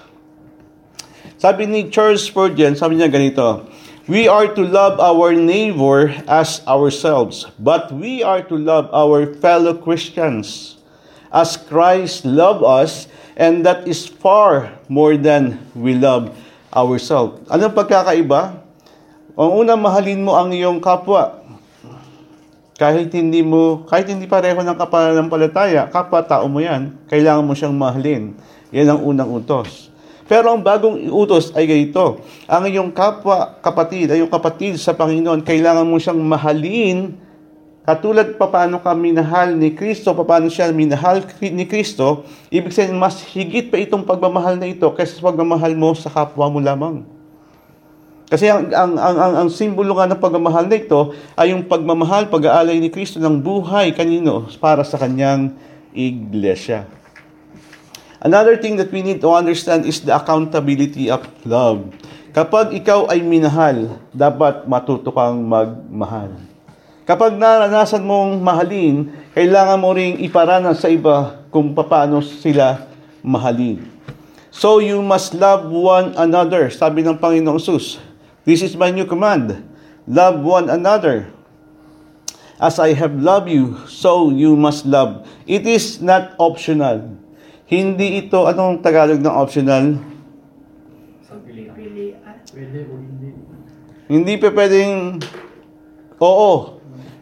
Sabi 1.38 1.70
ni 1.70 1.94
Charles 1.94 2.26
Spurgeon, 2.26 2.74
sabi 2.74 2.98
niya 2.98 3.14
ganito, 3.14 3.70
We 4.10 4.26
are 4.26 4.50
to 4.50 4.66
love 4.66 4.98
our 4.98 5.34
neighbor 5.38 6.10
as 6.26 6.66
ourselves, 6.66 7.46
but 7.62 7.94
we 7.94 8.26
are 8.26 8.42
to 8.50 8.58
love 8.58 8.90
our 8.90 9.30
fellow 9.38 9.78
Christians 9.78 10.76
as 11.36 11.58
Christ 11.58 12.24
loved 12.24 12.64
us, 12.64 13.12
and 13.36 13.68
that 13.68 13.84
is 13.86 14.08
far 14.08 14.72
more 14.88 15.20
than 15.20 15.60
we 15.76 15.94
love 15.96 16.32
ourselves. 16.72 17.44
Anong 17.52 17.76
pagkakaiba? 17.76 18.64
Ang 19.36 19.52
unang 19.68 19.80
mahalin 19.84 20.24
mo 20.24 20.36
ang 20.40 20.56
iyong 20.56 20.80
kapwa. 20.80 21.44
Kahit 22.76 23.12
hindi 23.16 23.40
mo, 23.40 23.88
kahit 23.88 24.08
hindi 24.12 24.28
pareho 24.28 24.60
ng 24.60 24.76
kapanampalataya, 24.76 25.88
kapwa 25.92 26.24
tao 26.24 26.48
mo 26.48 26.60
yan, 26.60 26.96
kailangan 27.08 27.44
mo 27.44 27.56
siyang 27.56 27.76
mahalin. 27.76 28.36
Yan 28.72 28.96
ang 28.96 29.02
unang 29.04 29.32
utos. 29.32 29.92
Pero 30.26 30.52
ang 30.52 30.60
bagong 30.60 31.08
utos 31.12 31.56
ay 31.56 31.68
ganito. 31.68 32.20
Ang 32.48 32.68
iyong 32.68 32.92
kapwa 32.92 33.60
kapatid, 33.64 34.12
ay 34.12 34.24
iyong 34.24 34.32
kapatid 34.32 34.76
sa 34.80 34.92
Panginoon, 34.96 35.44
kailangan 35.44 35.88
mo 35.88 36.00
siyang 36.00 36.20
mahalin 36.20 37.16
katulad 37.86 38.34
pa 38.36 38.50
paano 38.50 38.82
ka 38.82 38.92
minahal 38.98 39.54
ni 39.54 39.78
Kristo, 39.78 40.12
paano 40.18 40.50
siya 40.50 40.74
minahal 40.74 41.22
ni 41.40 41.70
Kristo, 41.70 42.26
ibig 42.50 42.74
sabihin 42.74 42.98
mas 42.98 43.22
higit 43.32 43.70
pa 43.70 43.78
itong 43.78 44.04
pagmamahal 44.04 44.58
na 44.58 44.66
ito 44.66 44.90
kaysa 44.92 45.22
sa 45.22 45.30
pagmamahal 45.30 45.78
mo 45.78 45.94
sa 45.94 46.10
kapwa 46.10 46.50
mo 46.50 46.58
lamang. 46.58 47.06
Kasi 48.26 48.50
ang, 48.50 48.74
ang, 48.74 48.98
ang, 48.98 49.18
ang, 49.22 49.34
ang 49.46 49.50
simbolo 49.54 49.94
nga 49.94 50.10
ng 50.10 50.18
pagmamahal 50.18 50.66
na 50.66 50.82
ito 50.82 51.14
ay 51.38 51.54
yung 51.54 51.70
pagmamahal, 51.70 52.26
pag-aalay 52.26 52.82
ni 52.82 52.90
Kristo 52.90 53.22
ng 53.22 53.38
buhay 53.38 53.94
kanino 53.94 54.50
para 54.58 54.82
sa 54.82 54.98
kanyang 54.98 55.54
iglesia. 55.94 56.90
Another 58.26 58.58
thing 58.58 58.82
that 58.82 58.90
we 58.90 59.06
need 59.06 59.22
to 59.22 59.30
understand 59.30 59.86
is 59.86 60.02
the 60.02 60.10
accountability 60.10 61.14
of 61.14 61.22
love. 61.46 61.86
Kapag 62.34 62.74
ikaw 62.74 63.06
ay 63.14 63.22
minahal, 63.22 64.02
dapat 64.10 64.66
matuto 64.66 65.14
kang 65.14 65.46
magmahal. 65.46 66.34
Kapag 67.06 67.38
naranasan 67.38 68.02
mong 68.02 68.42
mahalin, 68.42 69.14
kailangan 69.38 69.78
mo 69.78 69.94
ring 69.94 70.18
iparanas 70.26 70.82
sa 70.82 70.90
iba 70.90 71.38
kung 71.54 71.70
paano 71.78 72.18
sila 72.26 72.90
mahalin. 73.22 73.86
So 74.50 74.82
you 74.82 75.06
must 75.06 75.38
love 75.38 75.70
one 75.70 76.18
another, 76.18 76.74
sabi 76.74 77.06
ng 77.06 77.22
Panginoong 77.22 77.62
Sus. 77.62 78.02
This 78.42 78.66
is 78.66 78.74
my 78.74 78.90
new 78.90 79.06
command. 79.06 79.54
Love 80.10 80.42
one 80.42 80.66
another. 80.66 81.30
As 82.58 82.82
I 82.82 82.98
have 82.98 83.14
loved 83.22 83.54
you, 83.54 83.78
so 83.86 84.34
you 84.34 84.58
must 84.58 84.90
love. 84.90 85.30
It 85.46 85.70
is 85.70 86.02
not 86.02 86.34
optional. 86.42 87.22
Hindi 87.70 88.26
ito, 88.26 88.50
anong 88.50 88.82
Tagalog 88.82 89.22
ng 89.22 89.36
optional? 89.36 90.02
Pagpipilian. 91.30 92.34
Pwede 92.50 92.80
o 92.90 92.98
hindi. 92.98 93.30
Hindi 94.10 94.34
pa 94.42 94.50
pwedeng 94.50 95.22
oo. 96.18 96.75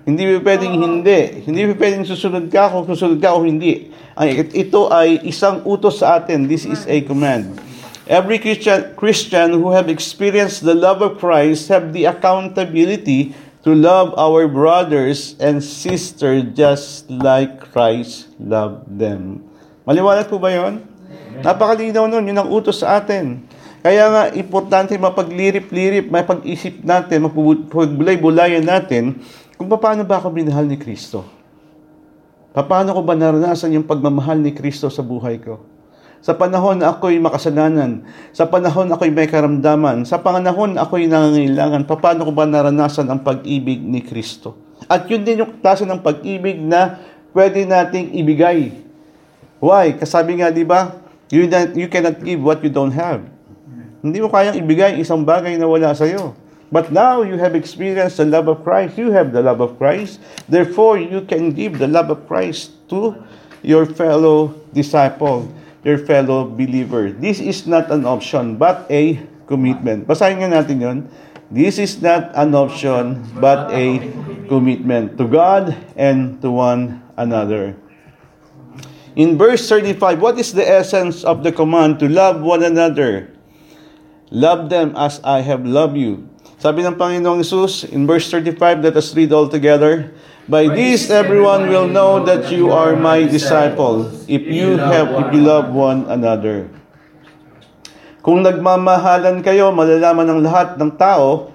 Hindi 0.03 0.35
pa 0.35 0.51
pwedeng 0.51 0.75
hindi. 0.75 1.47
Hindi 1.47 1.61
pa 1.71 1.73
pwedeng 1.79 2.03
susunod 2.03 2.51
ka 2.51 2.67
kung 2.67 2.83
susunod 2.83 3.23
ka 3.23 3.31
o 3.31 3.47
hindi. 3.47 3.87
Ay, 4.19 4.43
ito 4.51 4.91
ay 4.91 5.23
isang 5.23 5.63
utos 5.63 6.03
sa 6.03 6.19
atin. 6.19 6.45
This 6.45 6.67
is 6.67 6.83
a 6.85 6.99
command. 7.07 7.55
Every 8.03 8.35
Christian, 8.35 8.91
Christian 8.99 9.55
who 9.55 9.71
have 9.71 9.87
experienced 9.87 10.67
the 10.67 10.75
love 10.75 10.99
of 10.99 11.23
Christ 11.23 11.71
have 11.71 11.95
the 11.95 12.03
accountability 12.11 13.31
to 13.63 13.71
love 13.71 14.11
our 14.19 14.43
brothers 14.51 15.39
and 15.39 15.63
sisters 15.63 16.51
just 16.51 17.07
like 17.07 17.63
Christ 17.71 18.27
loved 18.43 18.91
them. 18.91 19.39
Maliwanag 19.87 20.27
po 20.27 20.35
ba 20.35 20.51
yon? 20.51 20.83
Napakalinaw 21.39 22.11
nun. 22.11 22.27
Yun 22.27 22.43
ang 22.43 22.51
utos 22.51 22.83
sa 22.83 22.99
atin. 22.99 23.39
Kaya 23.83 24.07
nga, 24.07 24.23
importante 24.31 24.95
mapaglirip-lirip, 24.95 26.07
may 26.07 26.23
pag-isip 26.23 26.79
natin, 26.87 27.27
mapagbulay-bulayan 27.27 28.63
natin 28.63 29.19
kung 29.57 29.69
paano 29.69 30.03
ba 30.03 30.19
ako 30.19 30.33
binahal 30.33 30.65
ni 30.65 30.77
Kristo. 30.77 31.23
Paano 32.53 32.93
ko 32.93 33.01
ba 33.01 33.17
naranasan 33.17 33.73
yung 33.73 33.89
pagmamahal 33.89 34.37
ni 34.37 34.53
Kristo 34.53 34.85
sa 34.89 35.01
buhay 35.01 35.41
ko? 35.41 35.65
Sa 36.23 36.37
panahon 36.37 36.79
na 36.79 36.93
ako'y 36.93 37.19
makasalanan, 37.19 38.05
sa 38.31 38.47
panahon 38.47 38.87
na 38.87 38.95
ako'y 38.95 39.11
may 39.11 39.27
karamdaman, 39.27 40.07
sa 40.07 40.21
panahon 40.21 40.77
na 40.77 40.85
ako'y 40.85 41.09
nangangailangan, 41.09 41.83
paano 41.89 42.29
ko 42.29 42.31
ba 42.31 42.47
naranasan 42.47 43.09
ang 43.09 43.25
pag-ibig 43.25 43.81
ni 43.81 43.99
Kristo? 43.99 44.55
At 44.87 45.09
yun 45.09 45.25
din 45.25 45.43
yung 45.43 45.59
klase 45.59 45.83
ng 45.83 45.99
pag-ibig 45.99 46.61
na 46.61 47.01
pwede 47.35 47.65
nating 47.65 48.13
ibigay. 48.15 48.71
Why? 49.59 49.97
Kasabi 49.97 50.39
nga, 50.39 50.53
di 50.53 50.63
ba? 50.63 50.95
You, 51.33 51.49
you 51.73 51.89
cannot 51.89 52.21
give 52.21 52.39
what 52.39 52.61
you 52.61 52.69
don't 52.69 52.93
have. 52.93 53.25
Hindi 54.03 54.19
mo 54.19 54.29
kayang 54.29 54.59
ibigay 54.59 54.99
isang 54.99 55.25
bagay 55.25 55.55
na 55.57 55.65
wala 55.65 55.95
sa 55.95 56.05
iyo. 56.05 56.35
But 56.73 56.89
now 56.89 57.21
you 57.21 57.37
have 57.37 57.53
experienced 57.53 58.17
the 58.17 58.25
love 58.25 58.49
of 58.49 58.65
Christ. 58.65 58.97
You 58.97 59.13
have 59.13 59.29
the 59.29 59.45
love 59.45 59.61
of 59.61 59.77
Christ. 59.77 60.17
Therefore, 60.49 60.97
you 60.97 61.21
can 61.21 61.53
give 61.53 61.77
the 61.77 61.85
love 61.85 62.09
of 62.09 62.25
Christ 62.25 62.73
to 62.89 63.13
your 63.61 63.85
fellow 63.85 64.57
disciple, 64.73 65.53
your 65.85 66.01
fellow 66.01 66.49
believer. 66.49 67.13
This 67.13 67.37
is 67.37 67.69
not 67.69 67.93
an 67.93 68.09
option, 68.09 68.57
but 68.57 68.89
a 68.89 69.21
commitment. 69.45 70.09
Basahin 70.09 70.41
nga 70.41 70.49
natin 70.49 70.81
yon. 70.81 70.97
This 71.53 71.77
is 71.77 72.01
not 72.01 72.33
an 72.33 72.57
option, 72.57 73.21
but 73.37 73.69
a 73.69 74.01
commitment 74.49 75.13
to 75.21 75.29
God 75.29 75.77
and 75.93 76.41
to 76.41 76.49
one 76.49 77.05
another. 77.21 77.77
In 79.13 79.37
verse 79.37 79.69
35, 79.69 80.17
what 80.17 80.41
is 80.41 80.57
the 80.57 80.65
essence 80.65 81.21
of 81.21 81.45
the 81.45 81.53
command 81.53 82.01
to 82.01 82.09
love 82.09 82.41
one 82.41 82.65
another? 82.65 83.29
Love 84.33 84.73
them 84.73 84.97
as 84.97 85.21
I 85.21 85.45
have 85.45 85.61
loved 85.61 86.01
you. 86.01 86.32
Sabi 86.63 86.79
ng 86.79 86.95
Panginoong 86.95 87.43
Isus 87.43 87.83
in 87.91 88.07
verse 88.07 88.31
35, 88.31 88.87
let 88.87 88.95
us 88.95 89.11
read 89.11 89.35
all 89.35 89.51
together. 89.51 90.15
By 90.47 90.71
this 90.71 91.11
everyone 91.11 91.67
will 91.67 91.91
know 91.91 92.23
that 92.23 92.47
you 92.55 92.71
are 92.71 92.95
my 92.95 93.27
disciple, 93.27 94.07
if 94.31 94.47
you 94.47 94.79
have, 94.79 95.11
if 95.11 95.27
you 95.35 95.43
love 95.43 95.75
one 95.75 96.07
another. 96.07 96.71
Kung 98.23 98.47
nagmamahalan 98.47 99.43
kayo, 99.43 99.75
malalaman 99.75 100.23
ng 100.23 100.39
lahat 100.39 100.79
ng 100.79 100.95
tao 100.95 101.51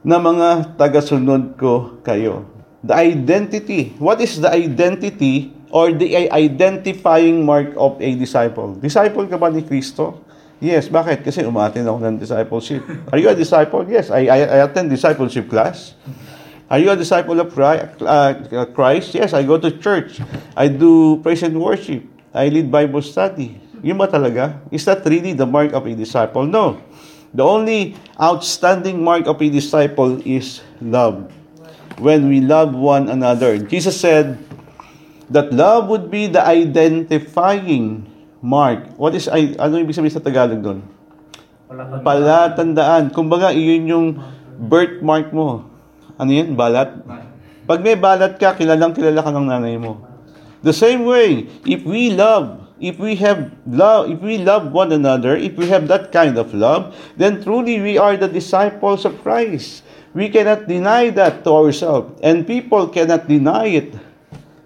na 0.00 0.16
mga 0.16 0.72
tagasunod 0.80 1.60
ko 1.60 2.00
kayo. 2.00 2.48
The 2.80 2.96
identity. 2.96 3.92
What 4.00 4.24
is 4.24 4.40
the 4.40 4.48
identity 4.48 5.52
or 5.68 5.92
the 5.92 6.32
identifying 6.32 7.44
mark 7.44 7.76
of 7.76 8.00
a 8.00 8.08
disciple? 8.16 8.72
Disciple 8.72 9.28
ka 9.28 9.36
ba 9.36 9.52
ni 9.52 9.60
Kristo? 9.60 10.29
Yes. 10.60 10.92
Bakit? 10.92 11.24
Kasi 11.24 11.40
umatin 11.42 11.88
ako 11.88 11.98
ng 12.04 12.16
discipleship. 12.20 12.84
Are 13.08 13.16
you 13.16 13.32
a 13.32 13.34
disciple? 13.34 13.82
Yes. 13.88 14.12
I, 14.12 14.28
I, 14.28 14.38
I 14.44 14.58
attend 14.68 14.92
discipleship 14.92 15.48
class. 15.48 15.96
Are 16.68 16.78
you 16.78 16.92
a 16.92 16.96
disciple 16.96 17.40
of 17.40 17.50
uh, 17.56 18.36
Christ? 18.76 19.16
Yes. 19.16 19.32
I 19.32 19.42
go 19.42 19.56
to 19.56 19.72
church. 19.80 20.20
I 20.54 20.68
do 20.68 21.18
praise 21.24 21.42
and 21.42 21.56
worship. 21.56 22.04
I 22.36 22.52
lead 22.52 22.70
Bible 22.70 23.02
study. 23.02 23.58
Yun 23.80 23.96
ba 23.96 24.06
talaga? 24.06 24.60
Is 24.68 24.84
that 24.84 25.00
really 25.08 25.32
the 25.32 25.48
mark 25.48 25.72
of 25.72 25.88
a 25.88 25.94
disciple? 25.96 26.44
No. 26.44 26.76
The 27.32 27.42
only 27.42 27.96
outstanding 28.20 29.00
mark 29.00 29.24
of 29.24 29.40
a 29.40 29.48
disciple 29.48 30.20
is 30.28 30.60
love. 30.84 31.32
When 31.96 32.28
we 32.28 32.44
love 32.44 32.76
one 32.76 33.08
another. 33.08 33.56
Jesus 33.56 33.96
said 33.96 34.36
that 35.30 35.54
love 35.54 35.88
would 35.88 36.10
be 36.10 36.26
the 36.26 36.44
identifying 36.44 38.09
mark. 38.40 38.96
What 38.96 39.16
is, 39.16 39.28
ano 39.28 39.80
ibig 39.80 39.96
sabihin 39.96 40.16
sa 40.16 40.24
Tagalog 40.24 40.60
doon? 40.60 40.80
Palatandaan. 42.02 43.14
Kumbaga, 43.14 43.54
iyon 43.54 43.84
yung 43.86 44.08
birthmark 44.58 45.30
mo. 45.30 45.70
Ano 46.18 46.30
yun? 46.34 46.58
Balat? 46.58 47.00
Pag 47.64 47.80
may 47.80 47.94
balat 47.94 48.36
ka, 48.36 48.58
kilalang 48.58 48.92
kilala 48.92 49.22
ka 49.22 49.30
ng 49.30 49.46
nanay 49.46 49.78
mo. 49.78 50.02
The 50.60 50.74
same 50.74 51.06
way, 51.06 51.48
if 51.64 51.86
we 51.86 52.12
love 52.12 52.60
if 52.80 52.96
we 52.98 53.14
have 53.20 53.52
love, 53.68 54.10
if 54.10 54.20
we 54.24 54.40
love 54.40 54.72
one 54.72 54.90
another, 54.90 55.36
if 55.36 55.54
we 55.54 55.68
have 55.68 55.86
that 55.88 56.10
kind 56.10 56.40
of 56.40 56.52
love, 56.56 56.96
then 57.16 57.44
truly 57.44 57.78
we 57.80 58.00
are 58.00 58.16
the 58.16 58.26
disciples 58.26 59.04
of 59.04 59.20
Christ. 59.22 59.84
We 60.16 60.32
cannot 60.32 60.66
deny 60.66 61.10
that 61.14 61.44
to 61.44 61.52
ourselves, 61.52 62.18
and 62.24 62.48
people 62.48 62.88
cannot 62.88 63.28
deny 63.28 63.68
it 63.68 63.94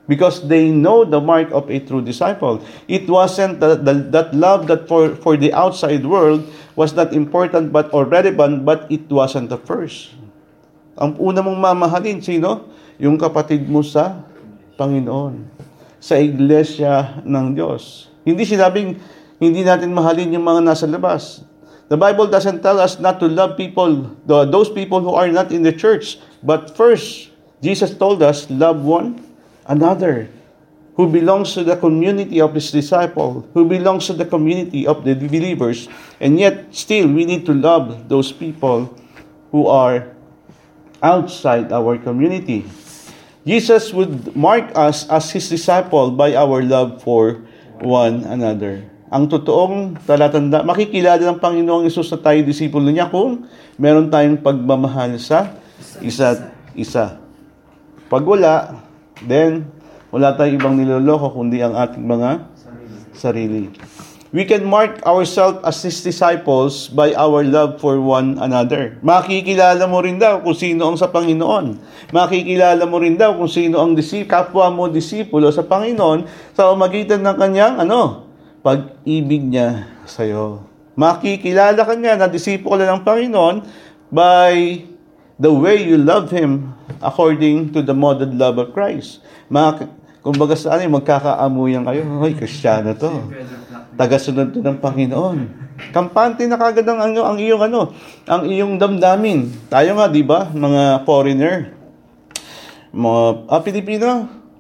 because 0.07 0.45
they 0.49 0.69
know 0.69 1.05
the 1.05 1.21
mark 1.21 1.49
of 1.53 1.71
a 1.71 1.81
true 1.81 2.05
disciple. 2.05 2.61
It 2.89 3.09
wasn't 3.09 3.61
the, 3.61 3.77
the, 3.77 3.95
that 4.13 4.35
love 4.35 4.69
that 4.69 4.89
for, 4.89 5.17
for 5.17 5.37
the 5.37 5.53
outside 5.53 6.05
world 6.05 6.45
was 6.77 6.93
not 6.93 7.13
important 7.13 7.73
but 7.73 7.93
or 7.93 8.05
relevant, 8.05 8.65
but 8.65 8.91
it 8.93 9.09
wasn't 9.09 9.49
the 9.49 9.59
first. 9.59 10.13
Ang 11.01 11.19
una 11.19 11.43
mong 11.43 11.59
mamahalin, 11.59 12.23
sino? 12.23 12.71
Yung 13.01 13.19
kapatid 13.19 13.67
mo 13.67 13.83
sa 13.83 14.23
Panginoon 14.79 15.51
sa 15.99 16.21
iglesia 16.21 17.19
ng 17.25 17.57
Diyos. 17.57 18.13
Hindi 18.23 18.45
sinabing 18.45 19.01
hindi 19.41 19.65
natin 19.65 19.91
mahalin 19.91 20.37
yung 20.37 20.47
mga 20.47 20.63
nasa 20.63 20.87
labas. 20.87 21.43
The 21.89 22.01
Bible 22.01 22.33
doesn't 22.33 22.65
tell 22.65 22.81
us 22.81 22.97
not 22.97 23.21
to 23.21 23.29
love 23.29 23.61
people, 23.61 24.09
those 24.25 24.73
people 24.73 25.05
who 25.05 25.13
are 25.13 25.29
not 25.29 25.53
in 25.53 25.61
the 25.61 25.73
church. 25.73 26.17
But 26.41 26.73
first, 26.73 27.29
Jesus 27.61 27.93
told 27.93 28.25
us, 28.25 28.49
love 28.49 28.81
one 28.81 29.21
another 29.67 30.29
who 30.95 31.11
belongs 31.11 31.55
to 31.55 31.65
the 31.65 31.77
community 31.77 32.41
of 32.41 32.55
his 32.55 32.71
disciple, 32.71 33.47
who 33.53 33.67
belongs 33.67 34.07
to 34.07 34.15
the 34.15 34.25
community 34.25 34.87
of 34.87 35.03
the 35.03 35.15
believers. 35.15 35.89
And 36.21 36.39
yet, 36.39 36.71
still, 36.71 37.11
we 37.11 37.25
need 37.25 37.47
to 37.47 37.55
love 37.55 38.09
those 38.09 38.31
people 38.31 38.95
who 39.51 39.67
are 39.67 40.15
outside 41.03 41.69
our 41.71 41.99
community. 41.99 42.65
Jesus 43.45 43.93
would 43.93 44.33
mark 44.33 44.73
us 44.73 45.05
as 45.13 45.29
His 45.29 45.47
disciple 45.53 46.11
by 46.11 46.33
our 46.33 46.65
love 46.65 47.05
for 47.05 47.45
one 47.85 48.25
another. 48.25 48.89
Ang 49.13 49.29
totoong 49.29 50.01
talatanda, 50.09 50.65
makikilala 50.65 51.21
ng 51.21 51.39
Panginoong 51.39 51.87
Isus 51.87 52.09
na 52.09 52.19
tayo 52.19 52.41
disipulo 52.43 52.89
niya 52.89 53.13
kung 53.13 53.47
meron 53.77 54.09
tayong 54.09 54.41
pagmamahal 54.41 55.21
sa 55.21 55.55
isa't 56.01 56.51
isa. 56.75 57.21
Pag 58.09 58.25
wala, 58.27 58.83
then 59.27 59.69
wala 60.15 60.39
tayong 60.39 60.63
ibang 60.63 60.77
niloloko 60.79 61.35
kundi 61.35 61.59
ang 61.59 61.75
ating 61.75 62.07
mga 62.07 62.47
sarili. 63.17 63.73
We 64.35 64.43
can 64.51 64.67
mark 64.67 64.99
ourselves 65.07 65.63
as 65.63 65.79
His 65.87 66.03
disciples 66.03 66.91
by 66.91 67.15
our 67.15 67.47
love 67.47 67.79
for 67.79 68.03
one 68.03 68.35
another. 68.43 68.99
Makikilala 68.99 69.87
mo 69.87 70.03
rin 70.03 70.19
daw 70.19 70.43
kung 70.43 70.59
sino 70.59 70.91
ang 70.91 70.99
sa 70.99 71.07
Panginoon. 71.15 71.79
Makikilala 72.11 72.83
mo 72.83 72.99
rin 72.99 73.15
daw 73.15 73.39
kung 73.39 73.47
sino 73.47 73.79
ang 73.79 73.95
disip, 73.95 74.27
kapwa 74.27 74.75
mo 74.75 74.91
disipulo 74.91 75.55
sa 75.55 75.63
Panginoon 75.63 76.27
sa 76.51 76.75
umagitan 76.75 77.23
ng 77.23 77.37
kanyang 77.39 77.75
ano, 77.87 78.27
pag-ibig 78.67 79.55
niya 79.55 79.87
sa 80.03 80.27
iyo. 80.27 80.67
Makikilala 80.99 81.87
ka 81.87 81.95
niya 81.95 82.19
na 82.19 82.27
disipulo 82.27 82.83
ng 82.83 83.07
Panginoon 83.07 83.57
by 84.11 84.55
the 85.39 85.53
way 85.53 85.83
you 85.83 85.99
love 85.99 86.31
Him 86.31 86.75
according 87.03 87.75
to 87.75 87.83
the 87.83 87.95
model 87.95 88.31
love 88.31 88.59
of 88.59 88.75
Christ. 88.75 89.23
Mak 89.51 89.87
kumbaga 90.25 90.57
sa 90.57 90.79
ano, 90.79 91.01
magkakaamuyan 91.01 91.85
kayo. 91.85 92.03
Ay, 92.25 92.33
Kristiyano 92.33 92.97
to 92.97 93.13
tagasunod 93.95 94.51
to 94.51 94.61
ng 94.61 94.79
Panginoon. 94.79 95.39
Kampante 95.91 96.47
na 96.47 96.59
kagad 96.59 96.87
ang, 96.87 97.01
ang, 97.03 97.15
ang 97.35 97.39
iyong 97.39 97.63
ano, 97.67 97.95
ang 98.27 98.43
iyong 98.47 98.79
damdamin. 98.79 99.51
Tayo 99.71 99.99
nga, 99.99 100.07
di 100.07 100.23
ba, 100.23 100.51
mga 100.51 101.03
foreigner, 101.03 101.75
mga 102.95 103.23
ah, 103.51 103.63
Pilipino, 103.63 104.09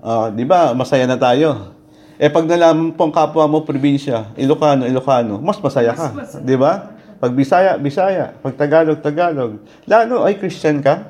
ah, 0.03 0.29
di 0.31 0.43
ba, 0.47 0.75
masaya 0.75 1.07
na 1.07 1.19
tayo. 1.19 1.75
Eh 2.15 2.31
pag 2.31 2.47
nalaman 2.47 2.95
pong 2.95 3.11
kapwa 3.11 3.47
mo 3.51 3.67
probinsya, 3.67 4.31
Ilocano, 4.39 4.87
Ilocano, 4.87 5.43
mas 5.43 5.59
masaya 5.59 5.95
ka, 5.95 6.15
di 6.43 6.55
ba? 6.55 6.94
Pag 7.25 7.33
Bisaya, 7.33 7.81
Bisaya, 7.81 8.37
pag 8.37 8.53
Tagalog, 8.53 9.01
Tagalog. 9.01 9.65
Lalo 9.89 10.29
ay 10.29 10.37
Christian 10.37 10.85
ka. 10.85 11.09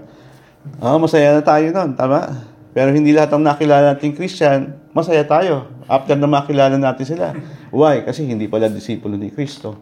Ah, 0.78 0.94
masaya 0.94 1.34
na 1.34 1.42
tayo 1.42 1.74
noon, 1.74 1.98
tama? 1.98 2.38
Pero 2.70 2.94
hindi 2.94 3.10
lahat 3.10 3.34
ng 3.34 3.42
nakilala 3.42 3.98
nating 3.98 4.14
Christian, 4.14 4.78
masaya 4.94 5.26
tayo 5.26 5.74
after 5.90 6.14
na 6.14 6.30
makilala 6.30 6.78
natin 6.78 7.02
sila. 7.02 7.34
Why? 7.74 8.06
Kasi 8.06 8.30
hindi 8.30 8.46
pala 8.46 8.70
disipulo 8.70 9.18
ni 9.18 9.34
Kristo. 9.34 9.74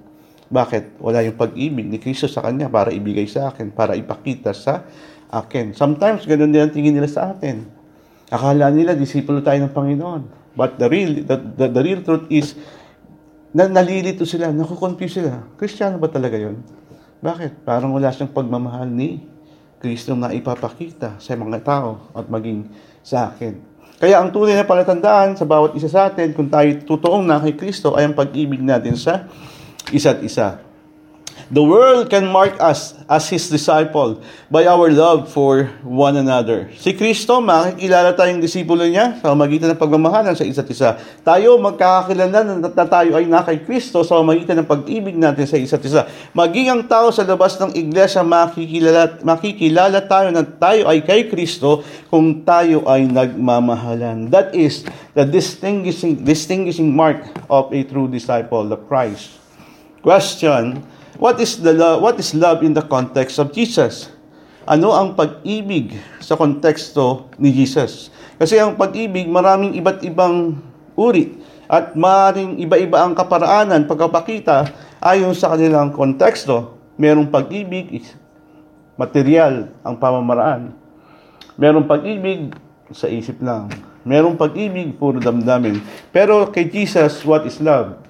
Bakit? 0.48 1.04
Wala 1.04 1.20
yung 1.20 1.36
pag-ibig 1.36 1.84
ni 1.84 2.00
Kristo 2.00 2.24
sa 2.32 2.40
kanya 2.48 2.72
para 2.72 2.88
ibigay 2.96 3.28
sa 3.28 3.52
akin, 3.52 3.68
para 3.68 3.92
ipakita 3.92 4.56
sa 4.56 4.88
akin. 5.28 5.76
Sometimes, 5.76 6.24
ganun 6.24 6.48
din 6.48 6.64
ang 6.64 6.72
tingin 6.72 6.96
nila 6.96 7.12
sa 7.12 7.36
atin. 7.36 7.68
Akala 8.32 8.72
nila, 8.72 8.96
disipulo 8.96 9.44
tayo 9.44 9.60
ng 9.68 9.72
Panginoon. 9.76 10.22
But 10.56 10.80
the 10.80 10.88
real, 10.88 11.28
the, 11.28 11.36
the, 11.60 11.66
the 11.68 11.82
real 11.84 12.00
truth 12.00 12.24
is, 12.32 12.56
na 13.52 13.68
nalilito 13.68 14.24
sila, 14.24 14.48
nakukonfuse 14.48 15.20
sila. 15.20 15.44
Kristiyano 15.60 16.00
ba 16.00 16.08
talaga 16.08 16.40
yon? 16.40 16.60
Bakit? 17.22 17.62
Parang 17.68 17.92
wala 17.92 18.10
siyang 18.10 18.32
pagmamahal 18.32 18.88
ni 18.88 19.22
Kristo 19.78 20.16
na 20.16 20.32
ipapakita 20.32 21.20
sa 21.20 21.36
mga 21.36 21.60
tao 21.62 22.10
at 22.16 22.26
maging 22.26 22.66
sa 23.04 23.30
akin. 23.30 23.60
Kaya 24.02 24.18
ang 24.18 24.34
tunay 24.34 24.58
na 24.58 24.66
palatandaan 24.66 25.38
sa 25.38 25.46
bawat 25.46 25.78
isa 25.78 25.86
sa 25.86 26.10
atin 26.10 26.34
kung 26.34 26.50
tayo 26.50 26.74
totoong 26.82 27.22
na 27.22 27.38
kay 27.38 27.54
Kristo 27.54 27.94
ay 27.94 28.10
ang 28.10 28.16
pag-ibig 28.18 28.58
natin 28.58 28.98
sa 28.98 29.30
isa't 29.94 30.18
isa. 30.26 30.58
The 31.48 31.64
world 31.64 32.12
can 32.12 32.30
mark 32.30 32.60
us 32.62 32.94
as 33.10 33.26
His 33.26 33.50
disciple 33.50 34.22
by 34.52 34.68
our 34.68 34.92
love 34.92 35.32
for 35.32 35.72
one 35.82 36.14
another. 36.20 36.70
Si 36.78 36.94
Kristo, 36.94 37.42
makikilala 37.42 38.14
tayong 38.14 38.38
disipulo 38.38 38.86
niya 38.86 39.18
sa 39.18 39.34
magitan 39.34 39.74
ng 39.74 39.80
pagmamahalan 39.80 40.36
sa 40.38 40.46
isa't 40.46 40.68
isa. 40.70 41.00
Tayo, 41.26 41.58
magkakakilala 41.58 42.62
na, 42.62 42.84
tayo 42.86 43.18
ay 43.18 43.26
na 43.26 43.42
kay 43.42 43.64
Kristo 43.64 44.04
sa 44.06 44.20
magitan 44.20 44.62
ng 44.62 44.68
pag-ibig 44.68 45.18
natin 45.18 45.48
sa 45.48 45.58
isa't 45.58 45.82
isa. 45.82 46.06
Maging 46.36 46.68
ang 46.70 46.82
tao 46.86 47.08
sa 47.10 47.26
labas 47.26 47.58
ng 47.58 47.74
iglesia, 47.74 48.22
makikilala, 48.22 49.18
makikilala 49.26 49.98
tayo 50.04 50.28
na 50.30 50.44
tayo 50.44 50.86
ay 50.86 51.02
kay 51.02 51.26
Kristo 51.26 51.82
kung 52.12 52.44
tayo 52.46 52.84
ay 52.86 53.08
nagmamahalan. 53.08 54.30
That 54.30 54.52
is 54.52 54.84
the 55.16 55.24
distinguishing, 55.24 56.22
distinguishing 56.22 56.92
mark 56.92 57.24
of 57.48 57.72
a 57.72 57.80
true 57.88 58.06
disciple 58.06 58.68
of 58.68 58.84
Christ. 58.86 59.40
Question, 60.02 60.82
What 61.20 61.36
is 61.44 61.60
the 61.60 61.76
love, 61.76 62.00
what 62.00 62.16
is 62.16 62.32
love 62.32 62.64
in 62.64 62.72
the 62.72 62.84
context 62.84 63.36
of 63.36 63.52
Jesus? 63.52 64.08
Ano 64.64 64.94
ang 64.96 65.12
pag-ibig 65.12 65.98
sa 66.22 66.38
konteksto 66.38 67.28
ni 67.36 67.52
Jesus? 67.52 68.08
Kasi 68.40 68.56
ang 68.56 68.78
pag-ibig, 68.78 69.28
maraming 69.28 69.76
iba't 69.76 70.00
ibang 70.06 70.56
uri 70.96 71.36
at 71.68 71.92
maraming 71.92 72.56
iba-iba 72.62 73.04
ang 73.04 73.12
kaparaanan 73.12 73.84
pagkapakita 73.84 74.72
ayon 75.04 75.36
sa 75.36 75.52
kanilang 75.52 75.92
konteksto. 75.92 76.80
Merong 76.96 77.28
pag-ibig, 77.28 78.06
material 78.96 79.68
ang 79.84 79.98
pamamaraan. 80.00 80.72
Merong 81.60 81.84
pag-ibig 81.84 82.56
sa 82.92 83.10
isip 83.10 83.40
lang. 83.44 83.68
Merong 84.02 84.38
pag-ibig, 84.38 84.96
puro 84.96 85.20
damdamin. 85.20 85.80
Pero 86.08 86.48
kay 86.48 86.68
Jesus, 86.68 87.20
what 87.26 87.44
is 87.44 87.60
love? 87.60 88.00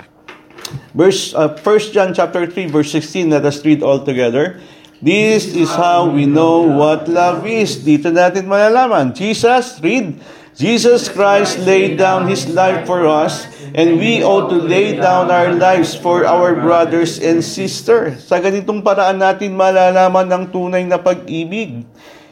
Verse 0.93 1.33
uh, 1.33 1.53
1 1.57 1.97
John 1.97 2.13
chapter 2.13 2.45
3 2.45 2.69
verse 2.69 2.93
16 2.93 3.31
let 3.31 3.45
us 3.45 3.65
read 3.65 3.83
all 3.83 4.05
together. 4.05 4.61
This 5.03 5.51
is 5.51 5.67
how 5.67 6.07
we 6.07 6.31
know 6.31 6.63
what 6.63 7.11
love 7.11 7.43
is. 7.43 7.83
Dito 7.83 8.15
natin 8.15 8.47
malalaman. 8.47 9.11
Jesus, 9.11 9.83
read. 9.83 10.15
Jesus 10.55 11.09
Christ 11.09 11.59
laid 11.65 11.99
down 11.99 12.31
His 12.31 12.47
life 12.53 12.85
for 12.85 13.09
us, 13.09 13.49
and 13.73 13.97
we 13.99 14.23
ought 14.23 14.53
to 14.53 14.61
lay 14.61 14.95
down 14.95 15.33
our 15.33 15.51
lives 15.57 15.97
for 15.97 16.23
our 16.23 16.55
brothers 16.55 17.19
and 17.19 17.43
sisters. 17.43 18.23
Sa 18.29 18.37
ganitong 18.39 18.85
paraan 18.85 19.19
natin 19.19 19.57
malalaman 19.57 20.29
ng 20.29 20.45
tunay 20.53 20.85
na 20.85 21.01
pag-ibig. 21.01 21.83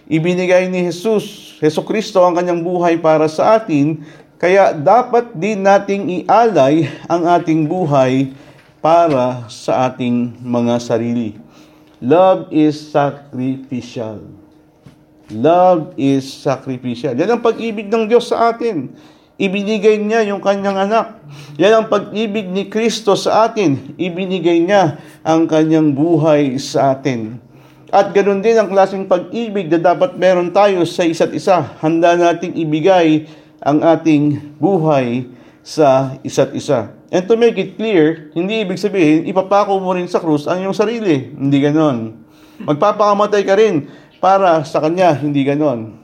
Ibinigay 0.07 0.69
ni 0.69 0.87
Jesus, 0.87 1.57
Heso 1.65 1.81
Kristo 1.81 2.21
ang 2.21 2.37
kanyang 2.37 2.61
buhay 2.61 3.01
para 3.01 3.25
sa 3.25 3.57
atin, 3.57 4.05
kaya 4.41 4.73
dapat 4.73 5.37
din 5.37 5.61
nating 5.61 6.25
ialay 6.25 6.89
ang 7.05 7.29
ating 7.29 7.69
buhay 7.69 8.33
para 8.81 9.45
sa 9.53 9.93
ating 9.93 10.41
mga 10.41 10.81
sarili. 10.81 11.37
Love 12.01 12.49
is 12.49 12.81
sacrificial. 12.81 14.25
Love 15.29 15.93
is 16.01 16.25
sacrificial. 16.25 17.13
Yan 17.13 17.37
ang 17.37 17.45
pag-ibig 17.45 17.93
ng 17.93 18.09
Diyos 18.09 18.33
sa 18.33 18.57
atin. 18.57 18.97
Ibinigay 19.37 20.01
niya 20.01 20.25
yung 20.33 20.41
kanyang 20.41 20.89
anak. 20.89 21.21
Yan 21.61 21.85
ang 21.85 21.87
pag-ibig 21.93 22.49
ni 22.49 22.73
Kristo 22.73 23.21
sa 23.21 23.45
atin. 23.45 23.93
Ibinigay 24.01 24.65
niya 24.65 24.97
ang 25.21 25.45
kanyang 25.45 25.93
buhay 25.93 26.57
sa 26.57 26.97
atin. 26.97 27.37
At 27.93 28.17
ganoon 28.17 28.41
din 28.41 28.57
ang 28.57 28.73
klaseng 28.73 29.05
pag-ibig 29.05 29.69
na 29.69 29.93
dapat 29.93 30.17
meron 30.17 30.49
tayo 30.49 30.89
sa 30.89 31.05
isa't 31.05 31.37
isa. 31.37 31.77
Handa 31.85 32.17
nating 32.17 32.57
ibigay 32.57 33.29
ang 33.61 33.85
ating 33.85 34.57
buhay 34.57 35.29
sa 35.61 36.17
isa't 36.25 36.57
isa. 36.57 36.97
And 37.13 37.27
to 37.29 37.37
make 37.37 37.59
it 37.61 37.77
clear, 37.77 38.33
hindi 38.33 38.65
ibig 38.65 38.81
sabihin, 38.81 39.29
ipapako 39.29 39.77
mo 39.83 39.93
rin 39.93 40.09
sa 40.09 40.23
krus 40.23 40.49
ang 40.49 40.65
iyong 40.65 40.77
sarili. 40.77 41.35
Hindi 41.37 41.59
ganon. 41.61 42.25
Magpapakamatay 42.65 43.43
ka 43.45 43.55
rin 43.59 43.89
para 44.23 44.65
sa 44.65 44.81
kanya, 44.81 45.13
hindi 45.17 45.45
ganon. 45.45 46.01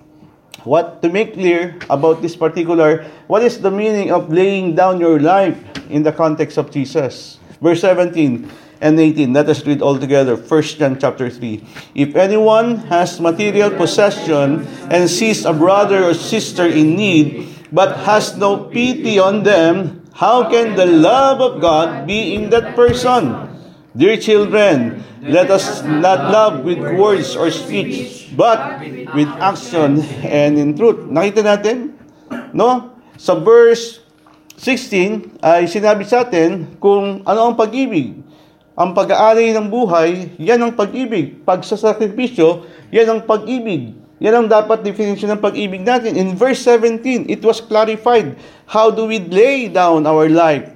What 0.67 0.99
to 1.01 1.09
make 1.09 1.39
clear 1.39 1.79
about 1.87 2.21
this 2.21 2.35
particular, 2.35 3.07
what 3.31 3.47
is 3.47 3.63
the 3.63 3.71
meaning 3.71 4.11
of 4.11 4.29
laying 4.35 4.75
down 4.75 4.99
your 4.99 5.23
life 5.23 5.57
in 5.87 6.03
the 6.03 6.11
context 6.11 6.59
of 6.59 6.75
Jesus? 6.75 7.39
Verse 7.63 7.81
17 7.81 8.66
and 8.81 8.99
18. 9.01 9.33
Let 9.33 9.49
us 9.49 9.65
read 9.65 9.83
all 9.83 9.99
together. 9.99 10.37
1 10.37 10.63
John 10.81 10.99
chapter 10.99 11.31
3. 11.31 11.63
If 11.95 12.17
anyone 12.17 12.77
has 12.93 13.21
material 13.21 13.71
possession 13.71 14.67
and 14.91 15.09
sees 15.09 15.45
a 15.45 15.53
brother 15.53 16.05
or 16.05 16.15
sister 16.15 16.67
in 16.67 16.97
need, 16.97 17.49
but 17.73 18.05
has 18.05 18.37
no 18.37 18.69
pity 18.71 19.19
on 19.19 19.43
them, 19.43 20.03
how 20.15 20.49
can 20.49 20.77
the 20.77 20.87
love 20.87 21.41
of 21.41 21.61
God 21.61 22.07
be 22.07 22.35
in 22.35 22.51
that 22.51 22.77
person? 22.77 23.53
Dear 23.97 24.17
children, 24.21 25.05
let 25.25 25.51
us 25.51 25.83
not 25.83 26.29
love 26.29 26.65
with 26.65 26.79
words 26.79 27.35
or 27.35 27.51
speech, 27.51 28.29
but 28.37 28.81
with 29.17 29.29
action 29.41 30.05
and 30.21 30.61
in 30.61 30.77
truth. 30.77 31.09
Nakita 31.09 31.41
natin, 31.41 31.97
no? 32.53 32.93
Sa 33.17 33.41
verse 33.41 34.05
16 34.61 35.41
ay 35.41 35.69
sinabi 35.69 36.05
sa 36.05 36.25
atin 36.25 36.77
kung 36.81 37.25
ano 37.25 37.41
ang 37.53 37.57
pag-ibig. 37.57 38.21
Ang 38.77 38.93
pag-aari 38.93 39.57
ng 39.57 39.73
buhay, 39.73 40.37
yan 40.37 40.61
ang 40.61 40.77
pag-ibig. 40.77 41.41
Pagsasakripisyo, 41.49 42.69
yan 42.93 43.09
ang 43.09 43.21
pag-ibig. 43.25 43.97
Yan 44.21 44.45
ang 44.45 44.47
dapat 44.53 44.85
definition 44.85 45.33
ng 45.33 45.41
pag-ibig 45.41 45.81
natin. 45.81 46.13
In 46.13 46.37
verse 46.37 46.61
17, 46.61 47.25
it 47.25 47.41
was 47.41 47.65
clarified. 47.65 48.37
How 48.69 48.93
do 48.93 49.09
we 49.09 49.17
lay 49.33 49.73
down 49.73 50.05
our 50.05 50.29
life? 50.29 50.69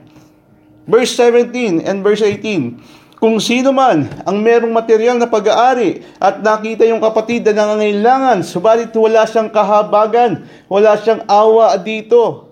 Verse 0.88 1.12
17 1.12 1.84
and 1.84 2.00
verse 2.00 2.24
18. 2.24 3.20
Kung 3.20 3.36
sino 3.36 3.68
man 3.68 4.08
ang 4.24 4.40
merong 4.40 4.72
material 4.72 5.20
na 5.20 5.28
pag-aari 5.28 6.00
at 6.16 6.40
nakita 6.40 6.88
yung 6.88 7.04
kapatid 7.04 7.44
na 7.44 7.52
nangangailangan, 7.52 8.40
subalit 8.40 8.96
wala 8.96 9.28
siyang 9.28 9.52
kahabagan, 9.52 10.48
wala 10.72 10.96
siyang 10.96 11.28
awa 11.28 11.76
dito. 11.76 12.48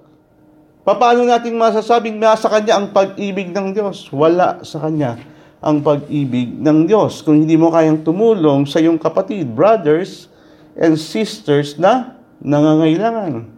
Paano 0.84 1.24
natin 1.24 1.56
masasabing 1.56 2.20
nasa 2.20 2.52
kanya 2.52 2.76
ang 2.76 2.92
pag-ibig 2.92 3.48
ng 3.48 3.72
Diyos? 3.72 4.12
Wala 4.12 4.60
sa 4.60 4.84
kanya 4.84 5.37
ang 5.58 5.82
pag-ibig 5.82 6.54
ng 6.54 6.86
Diyos. 6.86 7.22
Kung 7.22 7.42
hindi 7.42 7.58
mo 7.58 7.74
kayang 7.74 8.06
tumulong 8.06 8.66
sa 8.66 8.78
iyong 8.78 8.98
kapatid, 8.98 9.50
brothers 9.50 10.30
and 10.78 10.94
sisters 10.94 11.74
na 11.74 12.14
nangangailangan. 12.38 13.50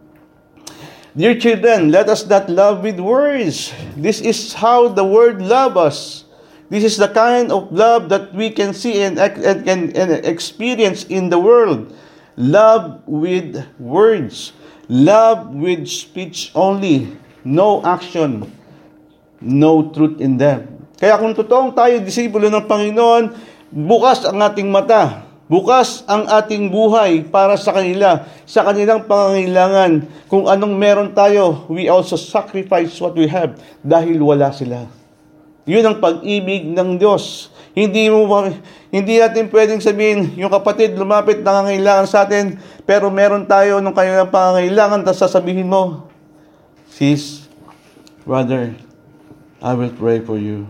Dear 1.11 1.35
children, 1.35 1.91
let 1.91 2.07
us 2.07 2.23
not 2.23 2.47
love 2.47 2.87
with 2.87 2.97
words. 2.97 3.75
This 3.99 4.23
is 4.23 4.55
how 4.55 4.87
the 4.87 5.03
word 5.03 5.43
love 5.43 5.75
us. 5.75 6.23
This 6.71 6.87
is 6.87 6.95
the 6.95 7.11
kind 7.11 7.51
of 7.51 7.67
love 7.67 8.07
that 8.15 8.31
we 8.31 8.49
can 8.49 8.71
see 8.71 9.03
and, 9.03 9.19
and, 9.19 9.67
and, 9.67 9.91
and 9.91 10.09
experience 10.23 11.03
in 11.11 11.27
the 11.27 11.37
world. 11.37 11.91
Love 12.39 13.03
with 13.05 13.59
words. 13.77 14.55
Love 14.87 15.51
with 15.51 15.85
speech 15.85 16.49
only. 16.55 17.11
No 17.43 17.83
action. 17.83 18.47
No 19.41 19.91
truth 19.91 20.21
in 20.21 20.37
them. 20.37 20.80
Kaya 21.01 21.17
kung 21.17 21.33
totoong 21.33 21.73
tayo 21.73 21.97
disipulo 21.97 22.45
ng 22.53 22.69
Panginoon, 22.69 23.33
bukas 23.73 24.21
ang 24.21 24.37
ating 24.37 24.69
mata. 24.69 25.25
Bukas 25.49 26.05
ang 26.05 26.29
ating 26.29 26.69
buhay 26.69 27.27
para 27.27 27.57
sa 27.57 27.73
kanila, 27.73 28.23
sa 28.45 28.63
kanilang 28.63 29.09
pangangailangan. 29.09 30.05
Kung 30.29 30.45
anong 30.45 30.77
meron 30.77 31.09
tayo, 31.11 31.65
we 31.67 31.89
also 31.89 32.15
sacrifice 32.15 32.95
what 33.01 33.17
we 33.17 33.25
have 33.25 33.57
dahil 33.81 34.21
wala 34.21 34.53
sila. 34.53 34.87
Yun 35.65 35.83
ang 35.83 35.97
pag-ibig 35.97 36.69
ng 36.69 37.01
Diyos. 37.01 37.49
Hindi 37.73 38.07
mo 38.07 38.27
hindi 38.91 39.15
natin 39.17 39.47
pwedeng 39.47 39.79
sabihin 39.79 40.35
yung 40.35 40.51
kapatid 40.51 40.99
lumapit 40.99 41.39
nangangailangan 41.39 42.07
sa 42.07 42.27
atin 42.27 42.59
pero 42.83 43.07
meron 43.07 43.47
tayo 43.47 43.79
nung 43.79 43.95
kanilang 43.95 44.27
pangangailangan 44.27 45.07
tapos 45.07 45.23
sasabihin 45.23 45.71
mo 45.71 46.11
sis 46.91 47.47
brother 48.27 48.75
I 49.61 49.73
will 49.73 49.91
pray 49.91 50.19
for 50.19 50.37
you. 50.37 50.67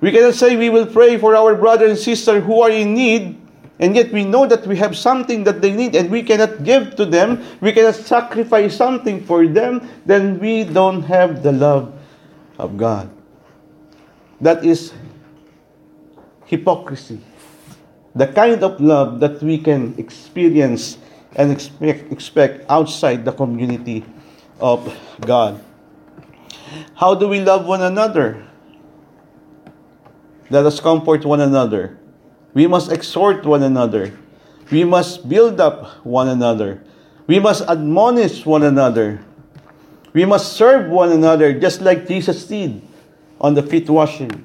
We 0.00 0.12
cannot 0.12 0.34
say 0.34 0.56
we 0.56 0.70
will 0.70 0.86
pray 0.86 1.18
for 1.18 1.34
our 1.34 1.54
brother 1.54 1.86
and 1.86 1.98
sister 1.98 2.40
who 2.40 2.62
are 2.62 2.70
in 2.70 2.94
need 2.94 3.36
and 3.78 3.94
yet 3.94 4.10
we 4.12 4.24
know 4.24 4.46
that 4.46 4.66
we 4.66 4.76
have 4.76 4.96
something 4.96 5.44
that 5.44 5.60
they 5.60 5.72
need 5.72 5.94
and 5.94 6.10
we 6.10 6.22
cannot 6.22 6.64
give 6.64 6.96
to 6.96 7.06
them, 7.06 7.44
we 7.60 7.72
cannot 7.72 7.94
sacrifice 7.94 8.76
something 8.76 9.24
for 9.24 9.46
them, 9.46 9.88
then 10.04 10.38
we 10.40 10.64
don't 10.64 11.02
have 11.02 11.42
the 11.42 11.52
love 11.52 11.94
of 12.58 12.76
God. 12.76 13.10
That 14.40 14.64
is 14.64 14.92
hypocrisy. 16.46 17.20
The 18.14 18.26
kind 18.26 18.64
of 18.64 18.80
love 18.80 19.20
that 19.20 19.42
we 19.42 19.58
can 19.58 19.94
experience 19.98 20.98
and 21.36 21.52
expect, 21.52 22.10
expect 22.10 22.64
outside 22.68 23.24
the 23.24 23.32
community 23.32 24.04
of 24.60 24.82
God. 25.20 25.62
How 26.94 27.14
do 27.14 27.28
we 27.28 27.40
love 27.40 27.66
one 27.66 27.82
another? 27.82 28.46
Let 30.50 30.64
us 30.66 30.80
comfort 30.80 31.24
one 31.24 31.40
another. 31.40 31.98
We 32.54 32.66
must 32.66 32.90
exhort 32.90 33.44
one 33.44 33.62
another. 33.62 34.16
We 34.70 34.84
must 34.84 35.28
build 35.28 35.60
up 35.60 36.04
one 36.04 36.28
another. 36.28 36.82
We 37.26 37.38
must 37.38 37.62
admonish 37.68 38.44
one 38.44 38.62
another. 38.62 39.20
We 40.12 40.24
must 40.24 40.54
serve 40.54 40.90
one 40.90 41.12
another 41.12 41.52
just 41.58 41.80
like 41.80 42.08
Jesus 42.08 42.44
did 42.44 42.80
on 43.40 43.54
the 43.54 43.62
feet 43.62 43.88
washing. 43.88 44.44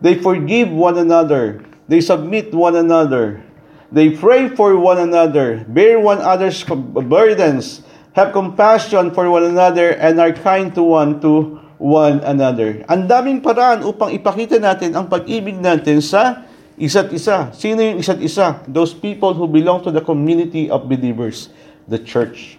They 0.00 0.14
forgive 0.14 0.70
one 0.70 0.98
another. 0.98 1.64
They 1.88 2.00
submit 2.00 2.52
one 2.52 2.76
another. 2.76 3.42
They 3.90 4.10
pray 4.10 4.48
for 4.48 4.76
one 4.76 4.98
another, 4.98 5.64
bear 5.66 5.98
one 5.98 6.18
another's 6.18 6.62
burdens, 6.62 7.80
have 8.18 8.34
compassion 8.34 9.14
for 9.14 9.30
one 9.30 9.46
another, 9.46 9.94
and 10.02 10.18
are 10.18 10.34
kind 10.34 10.74
to 10.74 10.82
one 10.82 11.22
to 11.22 11.62
one 11.78 12.18
another. 12.26 12.82
Ang 12.90 13.06
daming 13.06 13.38
paraan 13.38 13.86
upang 13.86 14.10
ipakita 14.10 14.58
natin 14.58 14.90
ang 14.98 15.06
pag-ibig 15.06 15.54
natin 15.54 16.02
sa 16.02 16.42
isa't 16.74 17.14
isa. 17.14 17.54
Sino 17.54 17.78
yung 17.78 18.02
isa't 18.02 18.18
isa? 18.18 18.58
Those 18.66 18.90
people 18.90 19.38
who 19.38 19.46
belong 19.46 19.86
to 19.86 19.94
the 19.94 20.02
community 20.02 20.66
of 20.66 20.90
believers, 20.90 21.54
the 21.86 22.02
church. 22.02 22.58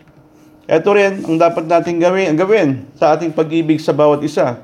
Ito 0.70 0.88
rin 0.96 1.28
ang 1.28 1.36
dapat 1.36 1.68
natin 1.68 2.00
gawin, 2.00 2.40
gawin 2.40 2.88
sa 2.96 3.20
ating 3.20 3.36
pag-ibig 3.36 3.84
sa 3.84 3.92
bawat 3.92 4.24
isa. 4.24 4.64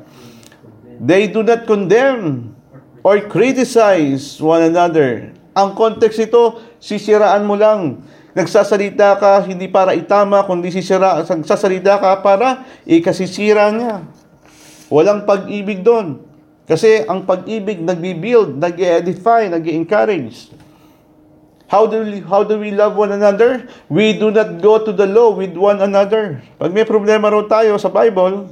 They 0.95 1.27
do 1.27 1.43
not 1.43 1.67
condemn 1.67 2.55
or 3.03 3.19
criticize 3.27 4.39
one 4.39 4.71
another. 4.71 5.36
Ang 5.55 5.75
context 5.75 6.23
ito, 6.23 6.63
sisiraan 6.79 7.43
mo 7.43 7.60
lang. 7.60 7.99
Nagsasalita 8.35 9.15
ka 9.15 9.47
hindi 9.47 9.71
para 9.71 9.95
itama, 9.95 10.43
kundi 10.43 10.67
sisira, 10.67 11.23
nagsasalita 11.23 11.95
ka 12.03 12.19
para 12.19 12.67
ikasisira 12.83 13.71
niya. 13.71 14.03
Walang 14.91 15.23
pag-ibig 15.23 15.79
doon. 15.79 16.19
Kasi 16.67 17.07
ang 17.07 17.23
pag-ibig 17.23 17.79
nag-build, 17.79 18.59
nag-edify, 18.59 19.47
nag-encourage. 19.47 20.51
How 21.65 21.87
do, 21.87 22.03
we, 22.03 22.21
how 22.21 22.45
do 22.45 22.61
we 22.61 22.75
love 22.75 22.93
one 22.93 23.15
another? 23.15 23.65
We 23.89 24.19
do 24.19 24.29
not 24.29 24.61
go 24.61 24.83
to 24.83 24.91
the 24.91 25.07
law 25.07 25.33
with 25.33 25.57
one 25.57 25.81
another. 25.81 26.43
Pag 26.61 26.75
may 26.75 26.85
problema 26.85 27.31
raw 27.31 27.41
tayo 27.47 27.79
sa 27.81 27.89
Bible, 27.89 28.51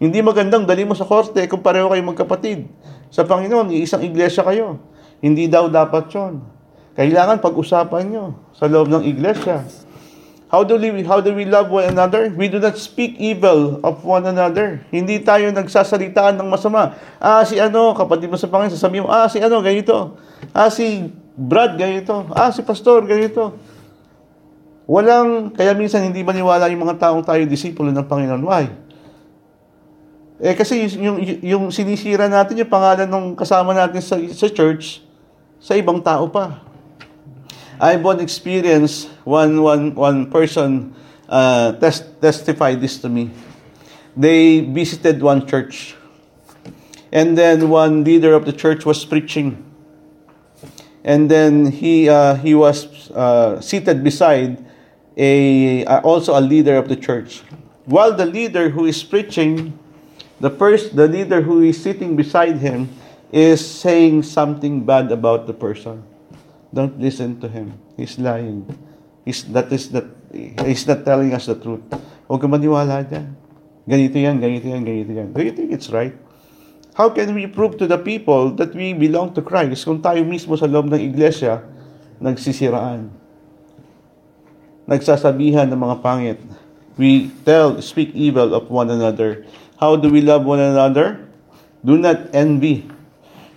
hindi 0.00 0.22
magandang 0.22 0.64
dali 0.64 0.86
mo 0.86 0.94
sa 0.94 1.04
korte 1.04 1.44
kung 1.50 1.60
pareho 1.60 1.90
kayo 1.92 2.00
magkapatid. 2.06 2.64
Sa 3.12 3.26
Panginoon, 3.26 3.74
isang 3.74 4.06
iglesia 4.06 4.46
kayo. 4.46 4.80
Hindi 5.20 5.50
daw 5.50 5.68
dapat 5.68 6.08
yon. 6.14 6.55
Kailangan 6.96 7.44
pag-usapan 7.44 8.04
nyo 8.08 8.24
sa 8.56 8.64
loob 8.64 8.88
ng 8.88 9.04
iglesia. 9.04 9.68
How 10.46 10.62
do 10.64 10.78
we 10.78 11.02
how 11.02 11.18
do 11.20 11.34
we 11.34 11.44
love 11.44 11.68
one 11.68 11.90
another? 11.90 12.30
We 12.32 12.46
do 12.48 12.56
not 12.62 12.78
speak 12.78 13.18
evil 13.20 13.82
of 13.82 14.00
one 14.06 14.24
another. 14.24 14.80
Hindi 14.94 15.20
tayo 15.20 15.50
nagsasalitaan 15.52 16.38
ng 16.40 16.48
masama. 16.48 16.96
Ah, 17.18 17.42
si 17.44 17.60
ano, 17.60 17.92
kapatid 17.92 18.30
mo 18.30 18.38
sa 18.40 18.48
Panginoon, 18.48 18.72
sasabihin 18.72 19.04
mo, 19.04 19.10
ah, 19.10 19.28
si 19.28 19.42
ano, 19.42 19.58
ganito. 19.60 20.16
Ah, 20.54 20.70
si 20.72 21.12
Brad, 21.36 21.76
ganito. 21.76 22.30
Ah, 22.32 22.48
si 22.54 22.64
Pastor, 22.64 23.04
ganito. 23.04 23.58
Walang, 24.86 25.50
kaya 25.52 25.74
minsan 25.74 26.06
hindi 26.06 26.22
maniwala 26.22 26.70
yung 26.70 26.86
mga 26.86 27.10
taong 27.10 27.26
tayo 27.26 27.42
disipulo 27.44 27.90
ng 27.90 28.06
Panginoon. 28.06 28.42
Why? 28.46 28.64
Eh 30.36 30.54
kasi 30.54 30.86
yung, 31.00 31.18
yung, 31.42 31.64
sinisira 31.74 32.30
natin 32.30 32.60
yung 32.60 32.70
pangalan 32.70 33.08
ng 33.08 33.34
kasama 33.34 33.74
natin 33.74 33.98
sa, 33.98 34.14
sa 34.30 34.46
church, 34.46 35.02
sa 35.58 35.74
ibang 35.74 35.98
tao 35.98 36.30
pa. 36.30 36.65
I 37.78 37.92
have 37.92 38.02
one 38.02 38.20
experience, 38.20 39.04
one, 39.24 39.60
one, 39.60 39.94
one 39.94 40.30
person 40.30 40.94
uh, 41.28 41.72
test, 41.72 42.20
testified 42.22 42.80
this 42.80 42.98
to 42.98 43.08
me. 43.08 43.30
They 44.16 44.60
visited 44.60 45.20
one 45.20 45.46
church. 45.46 45.94
And 47.12 47.36
then 47.36 47.68
one 47.68 48.02
leader 48.02 48.34
of 48.34 48.46
the 48.46 48.52
church 48.52 48.86
was 48.86 49.04
preaching. 49.04 49.62
And 51.04 51.30
then 51.30 51.70
he, 51.70 52.08
uh, 52.08 52.36
he 52.36 52.54
was 52.54 53.10
uh, 53.10 53.60
seated 53.60 54.02
beside 54.02 54.64
a, 55.16 55.84
uh, 55.84 56.00
also 56.00 56.38
a 56.38 56.40
leader 56.40 56.76
of 56.76 56.88
the 56.88 56.96
church. 56.96 57.42
While 57.84 58.16
the 58.16 58.26
leader 58.26 58.70
who 58.70 58.86
is 58.86 59.04
preaching, 59.04 59.78
the 60.40 60.50
first, 60.50 60.96
the 60.96 61.08
leader 61.08 61.42
who 61.42 61.62
is 61.62 61.80
sitting 61.80 62.16
beside 62.16 62.56
him 62.56 62.88
is 63.32 63.64
saying 63.64 64.22
something 64.22 64.84
bad 64.84 65.12
about 65.12 65.46
the 65.46 65.54
person. 65.54 66.02
Don't 66.74 66.98
listen 66.98 67.40
to 67.40 67.48
him. 67.48 67.74
He's 67.96 68.18
lying. 68.18 68.66
He's, 69.24 69.44
that 69.50 69.72
is 69.72 69.90
that, 69.90 70.06
he's 70.32 70.86
not 70.86 71.04
telling 71.04 71.34
us 71.34 71.46
the 71.46 71.58
truth. 71.58 71.82
Huwag 72.26 72.40
ka 72.42 72.48
maniwala 72.50 73.06
dyan. 73.06 73.34
Ganito 73.86 74.18
yan, 74.18 74.42
ganito 74.42 74.66
yan, 74.66 74.82
ganito 74.82 75.12
yan. 75.14 75.28
Do 75.30 75.42
you 75.42 75.54
think 75.54 75.70
it's 75.70 75.90
right? 75.94 76.14
How 76.96 77.12
can 77.12 77.36
we 77.36 77.46
prove 77.46 77.76
to 77.78 77.86
the 77.86 78.00
people 78.00 78.50
that 78.56 78.74
we 78.74 78.96
belong 78.96 79.36
to 79.36 79.44
Christ 79.44 79.84
kung 79.84 80.00
tayo 80.00 80.24
mismo 80.24 80.56
sa 80.56 80.66
loob 80.66 80.90
ng 80.90 80.98
iglesia 80.98 81.62
nagsisiraan? 82.18 83.12
Nagsasabihan 84.88 85.68
ng 85.68 85.76
mga 85.76 85.96
pangit. 86.02 86.38
We 86.96 87.28
tell, 87.44 87.78
speak 87.84 88.16
evil 88.16 88.56
of 88.56 88.72
one 88.72 88.88
another. 88.88 89.44
How 89.76 89.94
do 89.94 90.08
we 90.08 90.24
love 90.24 90.48
one 90.48 90.62
another? 90.62 91.28
Do 91.84 92.00
not 92.00 92.32
envy 92.32 92.88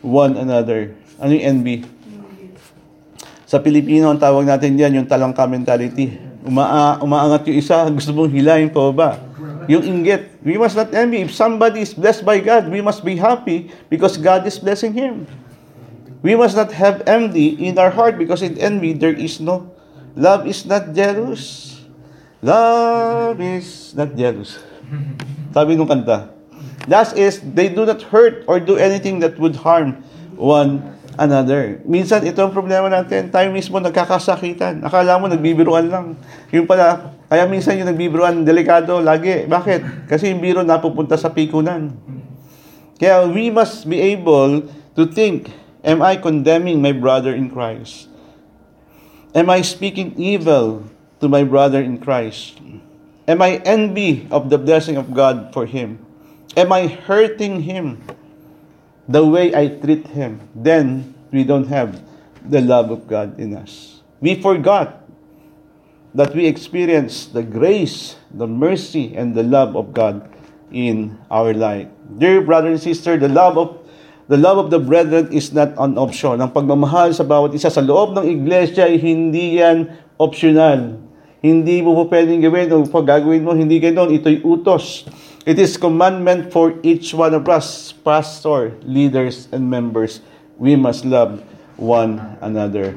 one 0.04 0.36
another. 0.36 0.94
Ano 1.18 1.32
yung 1.34 1.64
envy? 1.64 1.88
Sa 3.50 3.58
Pilipino, 3.58 4.14
ang 4.14 4.22
tawag 4.22 4.46
natin 4.46 4.78
yan, 4.78 5.02
yung 5.02 5.10
talangka 5.10 5.50
mentality. 5.50 6.22
Uma 6.46 7.02
umaangat 7.02 7.50
yung 7.50 7.58
isa, 7.58 7.82
gusto 7.90 8.14
mong 8.14 8.30
hilahin 8.30 8.70
pa 8.70 8.94
ba? 8.94 9.18
Yung 9.66 9.82
inggit. 9.82 10.38
We 10.46 10.62
must 10.62 10.78
not 10.78 10.94
envy. 10.94 11.26
If 11.26 11.34
somebody 11.34 11.82
is 11.82 11.98
blessed 11.98 12.22
by 12.22 12.46
God, 12.46 12.70
we 12.70 12.78
must 12.86 13.02
be 13.02 13.18
happy 13.18 13.74
because 13.90 14.22
God 14.22 14.46
is 14.46 14.62
blessing 14.62 14.94
him. 14.94 15.26
We 16.22 16.38
must 16.38 16.54
not 16.54 16.70
have 16.78 17.02
envy 17.10 17.58
in 17.58 17.82
our 17.82 17.90
heart 17.90 18.22
because 18.22 18.46
in 18.46 18.54
envy 18.62 18.94
there 18.94 19.18
is 19.18 19.42
no 19.42 19.74
love 20.14 20.46
is 20.46 20.70
not 20.70 20.94
jealous. 20.94 21.74
Love 22.46 23.42
is 23.42 23.98
not 23.98 24.14
jealous. 24.14 24.62
Sabi 25.58 25.74
nung 25.74 25.90
kanta. 25.90 26.30
That 26.86 27.18
is, 27.18 27.42
they 27.42 27.66
do 27.66 27.82
not 27.90 28.06
hurt 28.14 28.46
or 28.46 28.62
do 28.62 28.78
anything 28.78 29.26
that 29.26 29.42
would 29.42 29.58
harm 29.58 30.06
one 30.38 30.99
another. 31.20 31.84
Minsan, 31.84 32.24
ito 32.24 32.40
ang 32.40 32.56
problema 32.56 32.88
natin. 32.88 33.28
Tayo 33.28 33.52
mismo 33.52 33.76
nagkakasakitan. 33.84 34.80
Akala 34.88 35.20
mo, 35.20 35.28
nagbibiruan 35.28 35.92
lang. 35.92 36.16
Yung 36.56 36.64
pala, 36.64 37.12
kaya 37.28 37.44
minsan 37.46 37.76
yung 37.76 37.92
nagbibiruan, 37.92 38.48
delikado 38.48 39.04
lagi. 39.04 39.44
Bakit? 39.44 40.08
Kasi 40.08 40.32
yung 40.32 40.40
biro 40.40 40.64
napupunta 40.64 41.20
sa 41.20 41.28
pikunan. 41.30 41.92
Kaya 42.96 43.28
we 43.28 43.52
must 43.52 43.84
be 43.84 44.00
able 44.00 44.64
to 44.96 45.04
think, 45.12 45.52
am 45.84 46.00
I 46.00 46.16
condemning 46.16 46.80
my 46.80 46.96
brother 46.96 47.36
in 47.36 47.52
Christ? 47.52 48.08
Am 49.36 49.52
I 49.52 49.62
speaking 49.62 50.16
evil 50.18 50.88
to 51.20 51.28
my 51.28 51.44
brother 51.44 51.84
in 51.84 52.00
Christ? 52.00 52.58
Am 53.30 53.46
I 53.46 53.62
envy 53.62 54.26
of 54.34 54.50
the 54.50 54.58
blessing 54.58 54.98
of 54.98 55.14
God 55.14 55.54
for 55.54 55.70
him? 55.70 56.02
Am 56.58 56.74
I 56.74 56.90
hurting 56.90 57.62
him 57.62 58.02
the 59.10 59.26
way 59.26 59.50
I 59.58 59.74
treat 59.82 60.06
him? 60.14 60.46
Then 60.54 61.18
we 61.34 61.44
don't 61.44 61.68
have 61.68 61.98
the 62.46 62.62
love 62.62 62.94
of 62.94 63.10
God 63.10 63.42
in 63.42 63.58
us. 63.58 64.06
We 64.22 64.38
forgot 64.38 65.02
that 66.14 66.38
we 66.38 66.46
experience 66.46 67.26
the 67.26 67.42
grace, 67.42 68.16
the 68.30 68.46
mercy, 68.46 69.18
and 69.18 69.34
the 69.34 69.44
love 69.44 69.74
of 69.74 69.94
God 69.94 70.30
in 70.70 71.18
our 71.34 71.54
life. 71.54 71.90
Dear 72.18 72.46
brother 72.46 72.70
and 72.70 72.82
sister, 72.82 73.18
the 73.18 73.30
love 73.30 73.58
of 73.58 73.82
the 74.30 74.38
love 74.38 74.62
of 74.62 74.70
the 74.70 74.78
brethren 74.78 75.34
is 75.34 75.50
not 75.50 75.74
an 75.82 75.98
option. 75.98 76.38
Ang 76.38 76.54
pagmamahal 76.54 77.10
sa 77.18 77.26
bawat 77.26 77.50
isa 77.58 77.74
sa 77.74 77.82
loob 77.82 78.14
ng 78.14 78.30
iglesia 78.30 78.86
ay 78.86 79.02
hindi 79.02 79.58
yan 79.58 79.90
optional. 80.22 81.02
Hindi 81.42 81.82
mo 81.82 81.98
po 81.98 82.14
pwedeng 82.14 82.38
gawin 82.38 82.70
o 82.70 82.86
pag 82.86 83.10
gagawin 83.10 83.42
mo, 83.42 83.58
hindi 83.58 83.82
ganoon. 83.82 84.14
Ito'y 84.22 84.46
utos. 84.46 85.10
It 85.50 85.58
is 85.58 85.82
commandment 85.82 86.54
for 86.54 86.78
each 86.86 87.10
one 87.10 87.34
of 87.34 87.50
us, 87.50 87.90
pastor, 87.90 88.78
leaders, 88.86 89.50
and 89.52 89.66
members. 89.66 90.22
We 90.62 90.76
must 90.78 91.10
love 91.10 91.42
one 91.74 92.38
another. 92.38 92.94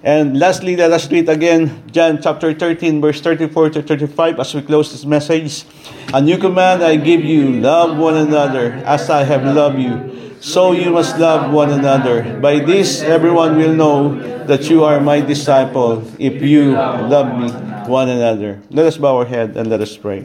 And 0.00 0.40
lastly, 0.40 0.72
let 0.72 0.88
us 0.88 1.04
read 1.12 1.28
again 1.28 1.84
John 1.92 2.24
chapter 2.24 2.56
13, 2.56 3.02
verse 3.04 3.20
34 3.20 3.76
to 3.76 3.82
35 3.82 4.40
as 4.40 4.54
we 4.54 4.62
close 4.62 4.90
this 4.90 5.04
message. 5.04 5.68
A 6.14 6.20
new 6.22 6.38
command 6.38 6.80
I 6.80 6.96
give 6.96 7.20
you 7.20 7.60
love 7.60 7.98
one 7.98 8.16
another 8.16 8.80
as 8.88 9.10
I 9.10 9.24
have 9.24 9.44
loved 9.44 9.76
you. 9.76 10.32
So 10.40 10.72
you 10.72 10.88
must 10.88 11.18
love 11.18 11.52
one 11.52 11.68
another. 11.68 12.40
By 12.40 12.64
this, 12.64 13.02
everyone 13.02 13.58
will 13.58 13.74
know 13.76 14.16
that 14.46 14.70
you 14.70 14.82
are 14.82 14.98
my 14.98 15.20
disciple 15.20 16.08
if 16.18 16.40
you 16.40 16.72
love 16.72 17.36
me 17.36 17.52
one 17.84 18.08
another. 18.08 18.62
Let 18.70 18.86
us 18.86 18.96
bow 18.96 19.18
our 19.18 19.28
head 19.28 19.58
and 19.58 19.68
let 19.68 19.82
us 19.82 19.94
pray. 19.94 20.24